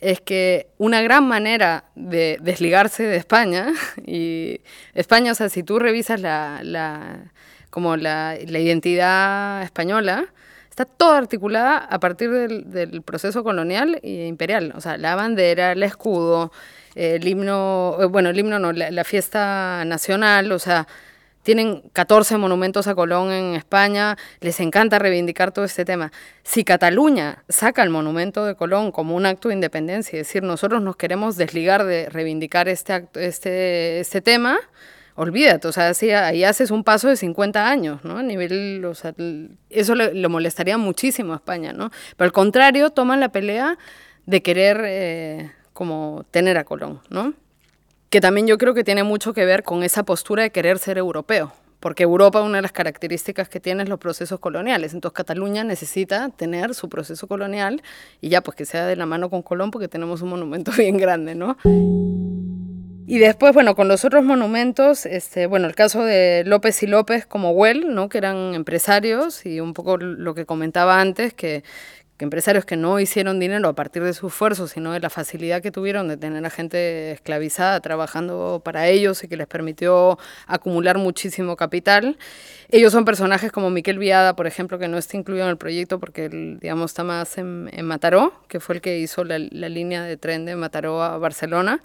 es 0.02 0.20
que 0.20 0.66
una 0.78 1.00
gran 1.00 1.26
manera 1.26 1.84
de 1.94 2.36
desligarse 2.42 3.04
de 3.04 3.16
España, 3.16 3.72
y 4.06 4.60
España, 4.94 5.32
o 5.32 5.34
sea, 5.34 5.48
si 5.48 5.62
tú 5.62 5.78
revisas 5.78 6.20
la, 6.20 6.60
la 6.62 7.32
como 7.70 7.96
la, 7.96 8.36
la, 8.46 8.58
identidad 8.58 9.62
española, 9.62 10.26
está 10.68 10.84
toda 10.84 11.18
articulada 11.18 11.78
a 11.78 12.00
partir 12.00 12.30
del, 12.30 13.02
proceso 13.02 13.44
colonial 13.44 14.00
e 14.02 14.26
imperial. 14.26 14.72
O 14.76 14.80
sea, 14.80 14.98
la 14.98 15.14
bandera, 15.14 15.72
el 15.72 15.82
escudo, 15.82 16.52
el 16.94 17.26
himno, 17.26 17.96
eh, 18.00 18.04
bueno, 18.06 18.30
el 18.30 18.38
himno 18.38 18.58
no, 18.58 18.72
la, 18.72 18.90
la 18.90 19.04
fiesta 19.04 19.84
nacional, 19.86 20.52
o 20.52 20.58
sea, 20.58 20.86
tienen 21.42 21.82
14 21.92 22.38
monumentos 22.38 22.86
a 22.86 22.94
Colón 22.94 23.32
en 23.32 23.54
España, 23.54 24.16
les 24.40 24.60
encanta 24.60 24.98
reivindicar 24.98 25.52
todo 25.52 25.64
este 25.64 25.84
tema. 25.84 26.12
Si 26.42 26.64
Cataluña 26.64 27.44
saca 27.48 27.82
el 27.82 27.90
monumento 27.90 28.44
de 28.44 28.54
Colón 28.54 28.92
como 28.92 29.16
un 29.16 29.26
acto 29.26 29.48
de 29.48 29.54
independencia, 29.54 30.20
es 30.20 30.26
decir, 30.26 30.42
nosotros 30.42 30.82
nos 30.82 30.96
queremos 30.96 31.36
desligar 31.36 31.84
de 31.84 32.08
reivindicar 32.08 32.68
este, 32.68 32.92
acto, 32.92 33.20
este, 33.20 34.00
este 34.00 34.20
tema, 34.20 34.58
olvídate, 35.14 35.68
o 35.68 35.72
sea, 35.72 35.92
ahí 36.26 36.44
haces 36.44 36.70
un 36.70 36.84
paso 36.84 37.08
de 37.08 37.16
50 37.16 37.68
años, 37.68 38.04
¿no? 38.04 38.18
A 38.18 38.22
nivel, 38.22 38.84
o 38.84 38.94
sea, 38.94 39.14
eso 39.70 39.94
le, 39.94 40.28
molestaría 40.28 40.78
muchísimo 40.78 41.32
a 41.32 41.36
España, 41.36 41.72
¿no? 41.72 41.90
Pero 42.16 42.26
al 42.26 42.32
contrario, 42.32 42.90
toman 42.90 43.20
la 43.20 43.30
pelea 43.30 43.78
de 44.26 44.42
querer 44.42 44.82
eh, 44.84 45.52
como 45.72 46.24
tener 46.30 46.56
a 46.56 46.64
Colón, 46.64 47.00
¿no? 47.10 47.34
Que 48.12 48.20
también 48.20 48.46
yo 48.46 48.58
creo 48.58 48.74
que 48.74 48.84
tiene 48.84 49.04
mucho 49.04 49.32
que 49.32 49.46
ver 49.46 49.62
con 49.62 49.82
esa 49.82 50.02
postura 50.02 50.42
de 50.42 50.50
querer 50.50 50.78
ser 50.78 50.98
europeo, 50.98 51.50
porque 51.80 52.02
Europa 52.02 52.42
una 52.42 52.58
de 52.58 52.62
las 52.62 52.72
características 52.72 53.48
que 53.48 53.58
tiene 53.58 53.84
es 53.84 53.88
los 53.88 53.98
procesos 53.98 54.38
coloniales. 54.38 54.92
Entonces 54.92 55.16
Cataluña 55.16 55.64
necesita 55.64 56.28
tener 56.28 56.74
su 56.74 56.90
proceso 56.90 57.26
colonial 57.26 57.80
y 58.20 58.28
ya 58.28 58.42
pues 58.42 58.54
que 58.54 58.66
sea 58.66 58.84
de 58.84 58.96
la 58.96 59.06
mano 59.06 59.30
con 59.30 59.40
Colón 59.40 59.70
porque 59.70 59.88
tenemos 59.88 60.20
un 60.20 60.28
monumento 60.28 60.72
bien 60.76 60.98
grande, 60.98 61.34
¿no? 61.34 61.56
Y 63.06 63.18
después, 63.18 63.54
bueno, 63.54 63.74
con 63.74 63.88
los 63.88 64.04
otros 64.04 64.22
monumentos, 64.24 65.06
este, 65.06 65.46
bueno, 65.46 65.66
el 65.66 65.74
caso 65.74 66.04
de 66.04 66.44
López 66.44 66.82
y 66.82 66.86
López 66.86 67.24
como 67.24 67.52
Well, 67.52 67.94
¿no? 67.94 68.10
que 68.10 68.18
eran 68.18 68.54
empresarios, 68.54 69.44
y 69.44 69.58
un 69.60 69.74
poco 69.74 69.96
lo 69.96 70.34
que 70.34 70.46
comentaba 70.46 71.00
antes, 71.00 71.34
que, 71.34 71.64
empresarios 72.18 72.64
que 72.64 72.76
no 72.76 73.00
hicieron 73.00 73.40
dinero 73.40 73.68
a 73.68 73.74
partir 73.74 74.02
de 74.02 74.12
su 74.12 74.28
esfuerzo, 74.28 74.68
sino 74.68 74.92
de 74.92 75.00
la 75.00 75.10
facilidad 75.10 75.60
que 75.60 75.72
tuvieron 75.72 76.08
de 76.08 76.16
tener 76.16 76.44
a 76.44 76.50
gente 76.50 77.12
esclavizada 77.12 77.80
trabajando 77.80 78.62
para 78.64 78.88
ellos 78.88 79.24
y 79.24 79.28
que 79.28 79.36
les 79.36 79.46
permitió 79.46 80.18
acumular 80.46 80.98
muchísimo 80.98 81.56
capital. 81.56 82.16
Ellos 82.68 82.92
son 82.92 83.04
personajes 83.04 83.50
como 83.52 83.70
Miquel 83.70 83.98
Viada, 83.98 84.36
por 84.36 84.46
ejemplo, 84.46 84.78
que 84.78 84.88
no 84.88 84.98
está 84.98 85.16
incluido 85.16 85.44
en 85.44 85.50
el 85.50 85.56
proyecto 85.56 85.98
porque, 85.98 86.28
digamos, 86.28 86.92
está 86.92 87.04
más 87.04 87.36
en, 87.38 87.70
Mataró, 87.84 88.32
que 88.48 88.60
fue 88.60 88.76
el 88.76 88.80
que 88.80 88.98
hizo 88.98 89.24
la, 89.24 89.38
línea 89.38 90.02
de 90.02 90.16
tren 90.16 90.44
de 90.44 90.56
Mataró 90.56 91.02
a 91.02 91.18
Barcelona. 91.18 91.82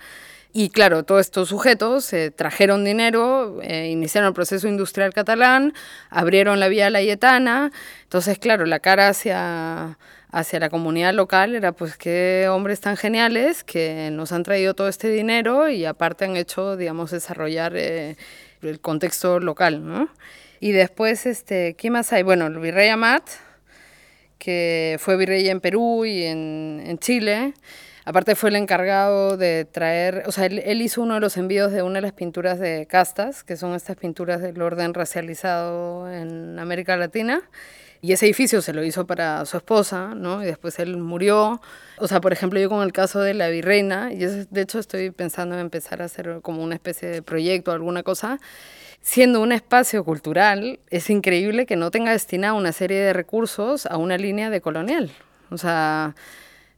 Y 0.53 0.69
claro, 0.69 1.03
todos 1.03 1.21
estos 1.21 1.49
sujetos 1.49 2.11
eh, 2.13 2.31
trajeron 2.31 2.83
dinero, 2.83 3.59
eh, 3.61 3.89
iniciaron 3.89 4.29
el 4.29 4.33
proceso 4.33 4.67
industrial 4.67 5.13
catalán, 5.13 5.73
abrieron 6.09 6.59
la 6.59 6.67
vía 6.67 6.89
layetana. 6.89 7.71
Entonces, 8.03 8.39
claro, 8.39 8.65
la 8.65 8.79
cara 8.79 9.09
hacia 9.09 9.97
hacia 10.31 10.59
la 10.59 10.69
comunidad 10.69 11.13
local 11.13 11.55
era 11.55 11.71
pues 11.71 11.97
qué 11.97 12.47
hombres 12.49 12.81
tan 12.81 12.97
geniales 12.97 13.63
que 13.63 14.09
nos 14.11 14.31
han 14.31 14.43
traído 14.43 14.73
todo 14.73 14.87
este 14.87 15.09
dinero 15.09 15.69
y 15.69 15.85
aparte 15.85 16.25
han 16.25 16.35
hecho, 16.35 16.75
digamos, 16.75 17.11
desarrollar 17.11 17.73
eh, 17.75 18.17
el 18.61 18.79
contexto 18.79 19.39
local, 19.39 19.85
¿no? 19.85 20.09
Y 20.59 20.71
después, 20.71 21.25
este, 21.25 21.75
¿qué 21.75 21.91
más 21.91 22.11
hay? 22.13 22.23
Bueno, 22.23 22.47
el 22.47 22.57
virrey 22.57 22.89
Amat, 22.89 23.23
que 24.39 24.97
fue 24.99 25.15
virrey 25.17 25.47
en 25.49 25.61
Perú 25.61 26.05
y 26.05 26.23
en, 26.23 26.83
en 26.85 26.97
Chile. 26.99 27.53
Aparte 28.07 28.35
fue 28.35 28.51
el 28.51 28.55
encargado 28.55 29.35
de 29.35 29.65
traer, 29.65 30.23
o 30.27 30.31
sea, 30.31 30.45
él, 30.45 30.81
hizo 30.81 31.01
uno 31.01 31.15
de 31.15 31.19
los 31.19 31.35
envíos 31.35 31.73
de 31.73 31.81
una 31.81 31.95
de 31.95 32.03
las 32.03 32.13
pinturas 32.13 32.57
de 32.57 32.87
castas, 32.89 33.43
que 33.43 33.57
son 33.57 33.75
estas 33.75 33.97
pinturas 33.97 34.41
del 34.41 34.61
orden 34.61 34.93
racializado 34.93 36.09
en 36.09 36.57
América 36.57 36.95
Latina. 36.95 37.41
Y 37.99 38.13
ese 38.13 38.25
edificio 38.27 38.61
se 38.61 38.71
lo 38.71 38.81
hizo 38.85 39.05
para 39.05 39.45
su 39.45 39.57
esposa, 39.57 40.15
¿no? 40.15 40.41
Y 40.41 40.45
después 40.45 40.79
él 40.79 40.95
murió. 40.95 41.59
O 41.97 42.07
sea, 42.07 42.21
por 42.21 42.31
ejemplo, 42.31 42.61
yo 42.61 42.69
con 42.69 42.81
el 42.81 42.93
caso 42.93 43.19
de 43.19 43.33
la 43.33 43.49
virreina, 43.49 44.13
y 44.13 44.19
de 44.19 44.61
hecho 44.61 44.79
estoy 44.79 45.11
pensando 45.11 45.55
en 45.55 45.59
empezar 45.59 46.01
a 46.01 46.05
hacer 46.05 46.39
como 46.41 46.63
una 46.63 46.75
especie 46.75 47.09
de 47.09 47.21
proyecto 47.21 47.73
alguna 47.73 48.03
cosa, 48.03 48.39
siendo 49.01 49.41
un 49.41 49.51
espacio 49.51 50.05
cultural, 50.05 50.79
es 50.89 51.09
increíble 51.09 51.65
que 51.65 51.75
no 51.75 51.91
tenga 51.91 52.13
destinado 52.13 52.55
una 52.55 52.71
serie 52.71 53.01
de 53.01 53.11
recursos 53.11 53.85
a 53.85 53.97
una 53.97 54.15
línea 54.17 54.49
de 54.49 54.61
colonial. 54.61 55.11
O 55.49 55.57
sea, 55.57 56.15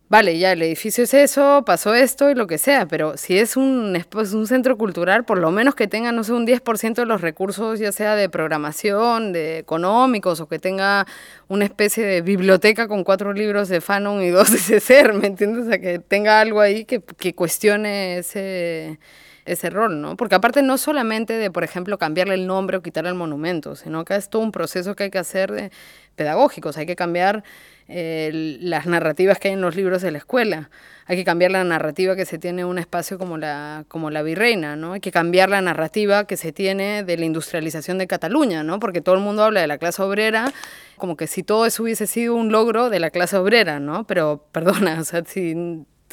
vale, 0.10 0.38
ya 0.38 0.51
el 0.51 0.62
edificio 0.62 1.04
es 1.04 1.13
eso, 1.13 1.63
pasó 1.66 1.94
esto 1.94 2.30
y 2.30 2.36
lo 2.36 2.48
que 2.48 2.58
sea, 2.58 2.88
pero 2.88 3.16
si 3.16 3.38
es 3.38 3.56
un, 3.56 3.96
un 3.96 4.48
centro 4.48 4.78
cultural, 4.78 5.24
por 5.24 5.38
lo 5.38 5.51
menos 5.51 5.75
que 5.75 5.88
tenga, 5.88 6.12
no 6.12 6.24
sé, 6.24 6.34
un 6.34 6.46
10% 6.46 6.96
de 6.96 7.06
los 7.06 7.22
recursos, 7.22 7.80
ya 7.80 7.92
sea 7.92 8.16
de 8.16 8.28
programación, 8.28 9.32
de 9.32 9.60
económicos, 9.60 10.42
o 10.42 10.48
que 10.48 10.60
tenga 10.60 11.06
una 11.48 11.66
especie 11.66 12.04
de 12.06 12.22
biblioteca 12.22 12.88
con 12.88 13.04
cuatro 13.04 13.34
libros 13.34 13.70
de 13.70 13.82
Fanon 13.82 14.22
y 14.22 14.30
dos 14.30 14.51
de 14.51 14.58
César, 14.58 15.13
¿me 15.13 15.28
entiendes? 15.28 15.68
O 15.68 15.70
sea, 15.70 15.80
que 15.80 16.00
tenga 16.00 16.42
algo 16.42 16.60
ahí 16.60 16.86
que, 16.86 17.01
que 17.01 17.34
cuestione 17.36 18.18
ese 18.18 19.00
ese 19.46 19.70
rol, 19.70 20.00
¿no? 20.01 20.16
Porque 20.16 20.36
aparte 20.36 20.62
no 20.62 20.78
solamente 20.78 21.34
de, 21.34 21.51
por 21.51 21.63
ejemplo, 21.63 21.98
cambiarle 21.98 22.36
el 22.36 22.48
nombre 22.48 22.78
o 22.78 22.82
quitarle 22.82 23.10
el 23.10 23.16
monumento, 23.16 23.75
sino 23.75 24.06
que 24.06 24.16
es 24.16 24.30
todo 24.30 24.42
un 24.42 24.51
proceso 24.51 24.96
que 24.96 25.06
hay 25.06 25.10
que 25.10 25.18
hacer 25.18 25.51
de 25.51 25.72
pedagógicos, 26.20 26.76
hay 26.78 26.86
que 26.86 26.98
cambiar 26.98 27.46
las 27.88 28.86
narrativas 28.86 29.40
que 29.40 29.48
hay 29.48 29.54
en 29.56 29.62
los 29.62 29.76
libros 29.76 30.02
de 30.02 30.12
la 30.12 30.18
escuela. 30.18 30.70
Hay 31.06 31.16
que 31.16 31.24
cambiar 31.24 31.50
la 31.50 31.64
narrativa 31.64 32.16
que 32.16 32.26
se 32.26 32.38
tiene 32.38 32.62
en 32.62 32.68
un 32.68 32.78
espacio 32.78 33.18
como 33.18 33.38
la, 33.38 33.86
como 33.88 34.12
la 34.12 34.22
virreina, 34.22 34.76
¿no? 34.76 34.94
Hay 34.94 35.00
que 35.00 35.12
cambiar 35.12 35.50
la 35.50 35.62
narrativa 35.62 36.26
que 36.26 36.38
se 36.38 36.52
tiene 36.52 37.04
de 37.04 37.18
la 37.18 37.26
industrialización 37.26 37.98
de 37.98 38.06
Cataluña, 38.06 38.64
¿no? 38.64 38.80
Porque 38.80 39.02
todo 39.02 39.16
el 39.16 39.22
mundo 39.22 39.44
habla 39.44 39.62
de 39.62 39.68
la 39.68 39.80
clase 39.80 40.04
obrera 40.04 40.52
como 40.98 41.16
que 41.16 41.26
si 41.26 41.42
todo 41.42 41.66
eso 41.66 41.82
hubiese 41.82 42.06
sido 42.06 42.36
un 42.36 42.52
logro 42.52 42.90
de 42.90 43.00
la 43.00 43.10
clase 43.10 43.38
obrera, 43.38 43.80
¿no? 43.80 44.06
Pero, 44.06 44.46
perdona, 44.52 45.00
o 45.00 45.04
sea, 45.06 45.24
si 45.26 45.56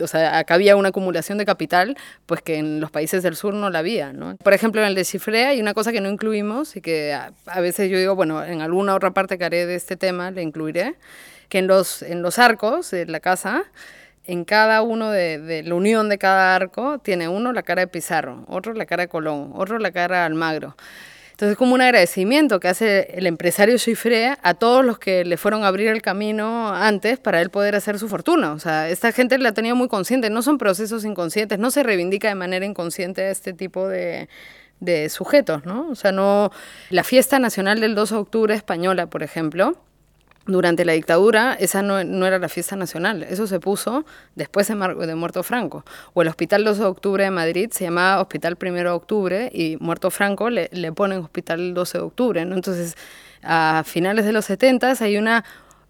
o 0.00 0.06
sea, 0.06 0.38
acá 0.38 0.54
había 0.54 0.76
una 0.76 0.90
acumulación 0.90 1.38
de 1.38 1.44
capital, 1.44 1.96
pues 2.26 2.42
que 2.42 2.56
en 2.56 2.80
los 2.80 2.90
países 2.90 3.22
del 3.22 3.36
sur 3.36 3.54
no 3.54 3.70
la 3.70 3.80
había, 3.80 4.12
¿no? 4.12 4.36
Por 4.36 4.52
ejemplo, 4.52 4.80
en 4.80 4.88
el 4.88 4.94
de 4.94 5.04
Chifré 5.04 5.46
hay 5.46 5.60
una 5.60 5.74
cosa 5.74 5.92
que 5.92 6.00
no 6.00 6.08
incluimos 6.08 6.76
y 6.76 6.80
que 6.80 7.14
a, 7.14 7.32
a, 7.46 7.60
veces 7.60 7.90
yo 7.90 7.98
digo, 7.98 8.14
bueno, 8.14 8.44
en 8.44 8.60
alguna 8.60 8.94
otra 8.94 9.12
parte 9.12 9.38
que 9.38 9.44
haré 9.44 9.66
de 9.66 9.74
este 9.74 9.96
tema 9.96 10.30
le 10.30 10.42
incluiré, 10.42 10.94
que 11.48 11.58
en 11.58 11.66
los, 11.66 12.02
en 12.02 12.22
los 12.22 12.38
arcos 12.38 12.90
de 12.90 13.06
la 13.06 13.20
casa, 13.20 13.64
en 14.24 14.44
cada 14.44 14.82
uno 14.82 15.10
de, 15.10 15.38
de, 15.38 15.62
la 15.62 15.74
unión 15.74 16.08
de 16.08 16.18
cada 16.18 16.54
arco, 16.54 16.98
tiene 16.98 17.28
uno 17.28 17.52
la 17.52 17.62
cara 17.62 17.80
de 17.80 17.86
Pizarro, 17.86 18.44
otro 18.48 18.74
la 18.74 18.86
cara 18.86 19.04
de 19.04 19.08
Colón, 19.08 19.52
otro 19.54 19.78
la 19.78 19.92
cara 19.92 20.20
de 20.20 20.22
Almagro. 20.26 20.76
Entonces, 21.36 21.58
como 21.58 21.74
un 21.74 21.82
agradecimiento 21.82 22.60
que 22.60 22.68
hace 22.68 23.10
el 23.12 23.26
empresario 23.26 23.76
Chiffre 23.76 24.38
a 24.42 24.54
todos 24.54 24.82
los 24.82 24.98
que 24.98 25.22
le 25.22 25.36
fueron 25.36 25.64
a 25.64 25.66
abrir 25.66 25.88
el 25.88 26.00
camino 26.00 26.74
antes 26.74 27.18
para 27.18 27.42
él 27.42 27.50
poder 27.50 27.74
hacer 27.74 27.98
su 27.98 28.08
fortuna. 28.08 28.52
O 28.52 28.58
sea, 28.58 28.88
esta 28.88 29.12
gente 29.12 29.36
la 29.36 29.50
ha 29.50 29.52
tenido 29.52 29.76
muy 29.76 29.88
consciente, 29.88 30.30
no 30.30 30.40
son 30.40 30.56
procesos 30.56 31.04
inconscientes, 31.04 31.58
no 31.58 31.70
se 31.70 31.82
reivindica 31.82 32.28
de 32.28 32.36
manera 32.36 32.64
inconsciente 32.64 33.30
este 33.30 33.52
tipo 33.52 33.86
de, 33.86 34.30
de 34.80 35.10
sujetos, 35.10 35.66
¿no? 35.66 35.90
O 35.90 35.94
sea, 35.94 36.10
no. 36.10 36.52
La 36.88 37.04
fiesta 37.04 37.38
nacional 37.38 37.80
del 37.80 37.94
2 37.94 38.10
de 38.12 38.16
octubre 38.16 38.54
española, 38.54 39.08
por 39.08 39.22
ejemplo, 39.22 39.76
durante 40.46 40.84
la 40.84 40.92
dictadura, 40.92 41.54
esa 41.54 41.82
no, 41.82 41.98
era 42.26 42.38
la 42.38 42.48
fiesta 42.48 42.76
nacional, 42.76 43.24
eso 43.24 43.46
se 43.46 43.60
puso 43.60 44.04
después 44.34 44.68
de, 44.68 44.74
de, 44.74 45.14
Muerto 45.14 45.42
Franco. 45.42 45.84
O 46.14 46.22
el 46.22 46.28
Hospital 46.28 46.64
2 46.64 46.78
de 46.78 46.84
Octubre 46.84 47.24
de 47.24 47.30
Madrid 47.30 47.70
se 47.72 47.84
llamaba 47.84 48.22
Hospital 48.22 48.56
1 48.60 48.72
de 48.74 48.88
Octubre 48.88 49.50
y 49.52 49.76
Muerto 49.80 50.10
Franco 50.10 50.48
le, 50.50 50.68
le 50.72 50.92
ponen 50.92 51.18
Hospital 51.18 51.74
12 51.74 51.98
de 51.98 52.04
Octubre. 52.04 52.44
¿no? 52.44 52.54
Entonces, 52.54 52.96
a 53.42 53.82
finales 53.84 54.24
de 54.24 54.32
los 54.32 54.44
70 54.44 54.94
hay 55.00 55.16
una 55.16 55.44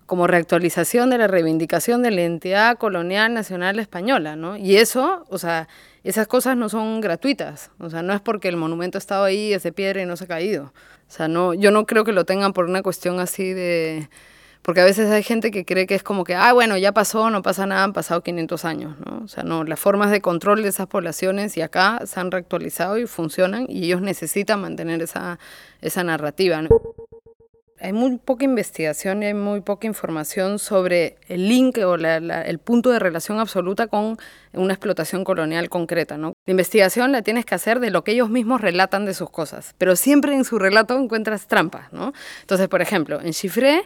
como 0.07 0.29
reactualización 0.29 1.11
de 1.11 1.19
la 1.19 1.27
reivindicación 1.27 2.03
de 2.03 2.13
la 2.13 2.21
identidad 2.23 2.79
colonial 2.79 3.35
nacional 3.35 3.79
española, 3.81 4.37
¿no? 4.37 4.57
Y 4.57 4.77
eso, 4.77 5.25
o 5.29 5.39
sea, 5.39 5.69
esas 6.05 6.29
cosas 6.29 6.57
no 6.57 6.69
son 6.69 7.01
gratuitas, 7.01 7.73
o 7.81 7.91
sea, 7.91 8.03
no 8.03 8.15
es 8.15 8.21
porque 8.21 8.49
el 8.49 8.57
monumento 8.57 8.99
ha 8.99 9.01
estado 9.01 9.25
ahí, 9.25 9.53
es 9.53 9.65
de 9.65 9.73
piedra 9.73 10.01
y 10.01 10.07
no 10.07 10.17
se 10.17 10.25
ha 10.25 10.29
caído. 10.29 10.73
O 11.09 11.13
sea, 11.13 11.27
no, 11.27 11.55
yo 11.55 11.73
no 11.73 11.87
creo 11.87 12.05
que 12.05 12.13
lo 12.13 12.25
tengan 12.25 12.53
por 12.53 12.67
una 12.67 12.83
cuestión 12.83 13.19
así 13.19 13.53
de 13.53 14.09
porque 14.67 14.81
a 14.81 14.85
veces 14.85 15.13
hay 15.13 15.23
gente 15.23 15.53
que 15.53 15.65
cree 15.65 15.87
que 15.87 15.95
es 15.95 16.03
como 16.03 16.25
que, 16.25 16.35
ah, 16.35 16.53
bueno, 16.53 16.77
ya 16.77 16.91
pasó, 16.91 17.31
no 17.31 17.41
pasa 17.41 17.67
nada, 17.67 17.85
han 17.85 17.93
pasado 17.93 18.25
500 18.25 18.65
años, 18.65 18.97
¿no? 18.99 19.23
O 19.23 19.29
sea, 19.29 19.45
no, 19.45 19.63
las 19.63 19.79
formas 19.79 20.11
de 20.11 20.21
control 20.21 20.65
de 20.65 20.71
esas 20.71 20.89
poblaciones 20.89 21.57
y 21.57 21.61
acá 21.61 22.01
se 22.05 22.19
han 22.19 22.33
reactualizado 22.33 22.99
y 22.99 23.07
funcionan 23.07 23.67
y 23.69 23.85
ellos 23.85 24.01
necesitan 24.01 24.61
mantener 24.61 25.03
esa, 25.03 25.39
esa 25.83 26.03
narrativa. 26.03 26.63
¿no? 26.63 26.69
Hay 27.79 27.93
muy 27.93 28.19
poca 28.19 28.45
investigación 28.45 29.23
y 29.23 29.27
hay 29.27 29.35
muy 29.35 29.61
poca 29.61 29.87
información 29.87 30.59
sobre 30.59 31.17
el 31.29 31.49
link 31.49 31.79
o 31.79 31.95
el 31.95 32.59
punto 32.59 32.91
de 32.91 32.99
relación 32.99 33.39
absoluta 33.39 33.87
con 33.87 34.19
una 34.53 34.73
explotación 34.73 35.23
colonial 35.23 35.69
concreta. 35.69 36.19
¿no? 36.19 36.33
La 36.45 36.51
investigación 36.51 37.13
la 37.13 37.23
tienes 37.23 37.45
que 37.45 37.55
hacer 37.55 37.79
de 37.79 37.91
lo 37.91 38.03
que 38.03 38.11
ellos 38.11 38.31
mismos 38.31 38.63
relatan 38.63 39.05
de 39.05 39.15
sus 39.15 39.31
cosas, 39.31 39.77
pero 39.79 39.95
siempre 39.95 40.35
en 40.35 40.43
su 40.43 40.59
relato 40.59 40.99
encuentras 40.99 41.47
trampas. 41.47 41.93
¿no? 41.93 42.13
Entonces, 42.41 42.67
por 42.67 42.83
ejemplo, 42.83 43.21
en 43.21 43.31
Chifré 43.31 43.85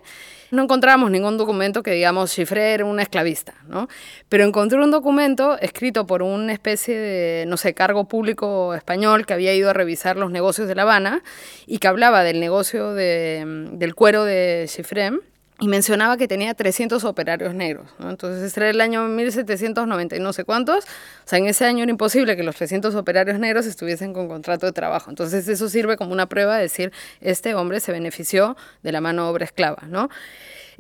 no 0.51 0.63
encontramos 0.63 1.11
ningún 1.11 1.37
documento 1.37 1.83
que 1.83 1.93
digamos 1.93 2.33
Chifré 2.33 2.75
era 2.75 2.85
un 2.85 3.01
esclavista, 3.01 3.55
¿no? 3.69 3.89
pero 4.29 4.45
encontré 4.45 4.79
un 4.79 4.91
documento 4.91 5.59
escrito 5.59 6.07
por 6.07 6.23
una 6.23 6.53
especie 6.53 6.99
de, 6.99 7.45
no 7.47 7.57
sé, 7.57 7.75
cargo 7.75 8.05
público 8.07 8.75
español 8.75 9.27
que 9.27 9.35
había 9.35 9.55
ido 9.55 9.71
a 9.71 9.73
revisar 9.73 10.17
los 10.17 10.31
negocios 10.31 10.69
de 10.69 10.75
La 10.75 10.83
Habana 10.83 11.23
y 11.67 11.79
que 11.79 11.89
hablaba 11.89 12.23
del 12.25 12.41
negocio 12.41 12.95
de, 12.95 13.69
del 13.73 13.95
cuero 13.95 14.25
de 14.25 14.67
Chifré 14.69 15.13
y 15.61 15.69
mencionaba 15.69 16.17
que 16.17 16.27
tenía 16.27 16.55
300 16.55 17.05
operarios 17.05 17.55
negros. 17.55 17.87
¿no? 17.99 18.11
Entonces, 18.11 18.57
era 18.57 18.71
el 18.71 18.81
año 18.81 19.07
1790 19.07 20.17
y 20.17 20.21
no 20.21 20.33
sé 20.33 20.45
cuántos. 20.45 20.85
O 20.85 21.29
sea, 21.29 21.39
en 21.39 21.47
ese 21.47 21.67
año 21.67 21.83
era 21.83 21.91
imposible 21.91 22.37
que 22.37 22.43
los 22.43 22.57
300 22.57 22.95
operarios 22.95 23.39
negros 23.39 23.67
estuviesen 23.67 24.15
con 24.15 24.27
contrato 24.29 24.67
de 24.67 24.73
trabajo. 24.73 25.11
Entonces, 25.11 25.47
eso 25.49 25.69
sirve 25.69 25.97
como 25.97 26.13
una 26.13 26.27
prueba 26.27 26.57
de 26.57 26.63
decir, 26.63 26.93
este 27.21 27.55
hombre 27.55 27.81
se 27.81 27.93
benefició 27.93 28.57
de 28.83 28.93
la 28.93 29.01
mano 29.01 29.29
obra 29.29 29.45
esclava. 29.45 29.83
¿no? 29.87 30.09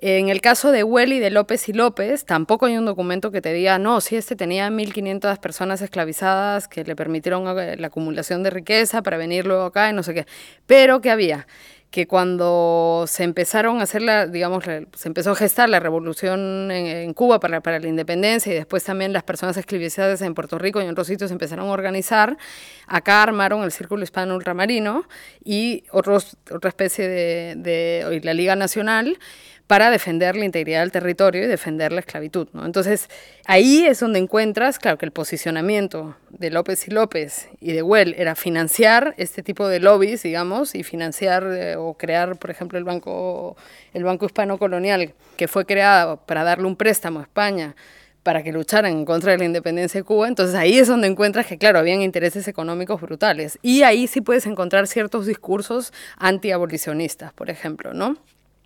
En 0.03 0.31
el 0.31 0.41
caso 0.41 0.73
de 0.73 0.83
Huel 0.83 1.13
y 1.13 1.19
de 1.19 1.29
López 1.29 1.69
y 1.69 1.75
López, 1.75 2.25
tampoco 2.25 2.65
hay 2.65 2.79
un 2.79 2.87
documento 2.87 3.31
que 3.31 3.43
te 3.43 3.53
diga, 3.53 3.79
no, 3.79 4.01
si 4.01 4.17
este 4.17 4.35
tenía 4.35 4.71
1.500 4.71 5.39
personas 5.41 5.83
esclavizadas 5.83 6.69
que 6.69 6.85
le 6.85 6.97
permitieron 6.97 7.47
eh, 7.59 7.77
la 7.77 7.89
acumulación 7.89 8.43
de 8.43 8.49
riqueza 8.49 9.03
para 9.03 9.19
venir 9.19 9.45
luego 9.45 9.65
acá 9.65 9.91
y 9.91 9.93
no 9.93 10.03
sé 10.03 10.15
qué. 10.15 10.27
Pero 10.67 11.03
¿qué 11.03 11.11
había? 11.11 11.47
Que 11.91 12.07
cuando 12.07 13.05
se 13.09 13.25
empezaron 13.25 13.81
a 13.81 13.83
hacer 13.83 14.03
la, 14.03 14.29
digamos, 14.29 14.63
se 14.65 15.09
empezó 15.09 15.33
a 15.33 15.35
gestar 15.35 15.69
la 15.69 15.81
revolución 15.81 16.71
en, 16.71 17.13
Cuba 17.15 17.41
para, 17.41 17.61
para, 17.61 17.81
la 17.81 17.89
independencia 17.89 18.53
y 18.53 18.55
después 18.55 18.85
también 18.85 19.13
las 19.13 19.25
personas 19.25 19.57
esclavizadas 19.57 20.23
en 20.23 20.35
Puerto 20.35 20.59
Rico 20.59 20.81
y 20.81 20.85
en 20.85 20.91
otros 20.91 21.09
sitios 21.09 21.33
empezaron 21.33 21.69
a 21.69 21.73
organizar, 21.73 22.37
acá 22.87 23.23
armaron 23.25 23.65
el 23.65 23.73
Círculo 23.73 24.05
Hispano 24.05 24.37
Ultramarino 24.37 25.09
y 25.45 25.83
otros, 25.91 26.37
otra 26.51 26.69
especie 26.69 27.09
de, 27.09 27.55
de 27.57 28.21
la 28.23 28.35
Liga 28.35 28.55
Nacional 28.55 29.19
para 29.71 29.89
defender 29.93 30.35
la 30.35 30.45
integridad 30.45 30.81
del 30.81 30.91
territorio 30.91 31.45
y 31.45 31.47
defender 31.47 31.93
la 31.93 32.01
esclavitud. 32.01 32.49
¿no? 32.53 32.67
Entonces, 32.67 33.09
ahí 33.47 33.87
es 33.87 34.01
donde 34.01 34.19
encuentras, 34.19 34.81
claro, 34.81 34.99
que 34.99 35.07
el 35.07 35.13
posicionamiento 35.13 36.17
de 36.29 36.51
López 36.51 36.89
y 36.89 36.91
López 36.91 37.49
y 37.61 37.71
de 37.71 37.81
Well 37.81 38.17
era 38.19 38.35
financiar 38.35 39.15
este 39.17 39.45
tipo 39.45 39.69
de 39.69 39.79
lobbies, 39.79 40.25
digamos, 40.25 40.75
y 40.75 40.83
financiar 40.83 41.47
eh, 41.53 41.77
o 41.77 41.95
crear, 41.95 42.37
por 42.37 42.51
ejemplo, 42.51 42.79
el 42.79 42.85
Banco, 42.85 43.57
el 43.95 44.03
banco 44.03 44.27
Hispano 44.27 44.59
Colonial, 44.59 45.15
que 45.37 45.47
fue 45.47 45.65
creado 45.65 46.17
para 46.17 46.43
darle 46.43 46.67
un 46.67 46.75
préstamo 46.75 47.21
a 47.21 47.23
España 47.23 47.77
para 48.25 48.43
que 48.43 48.51
lucharan 48.51 48.91
en 48.91 49.05
contra 49.05 49.31
de 49.31 49.39
la 49.39 49.45
independencia 49.45 50.01
de 50.01 50.05
Cuba. 50.05 50.27
Entonces 50.27 50.57
ahí 50.57 50.81
es 50.81 50.89
donde 50.89 51.07
encuentras 51.07 51.47
que, 51.47 51.59
claro, 51.59 51.79
habían 51.79 52.03
intereses 52.03 52.49
económicos 52.49 53.01
brutales. 53.01 53.57
Y 53.63 53.83
ahí 53.83 54.09
sí 54.09 54.21
puedes 54.21 54.47
encontrar 54.47 54.89
ciertos 54.89 55.27
discursos 55.27 55.93
antiabolicionistas, 56.17 57.33
por 57.33 57.51
ejemplo, 57.51 57.95
¿no? 57.95 58.17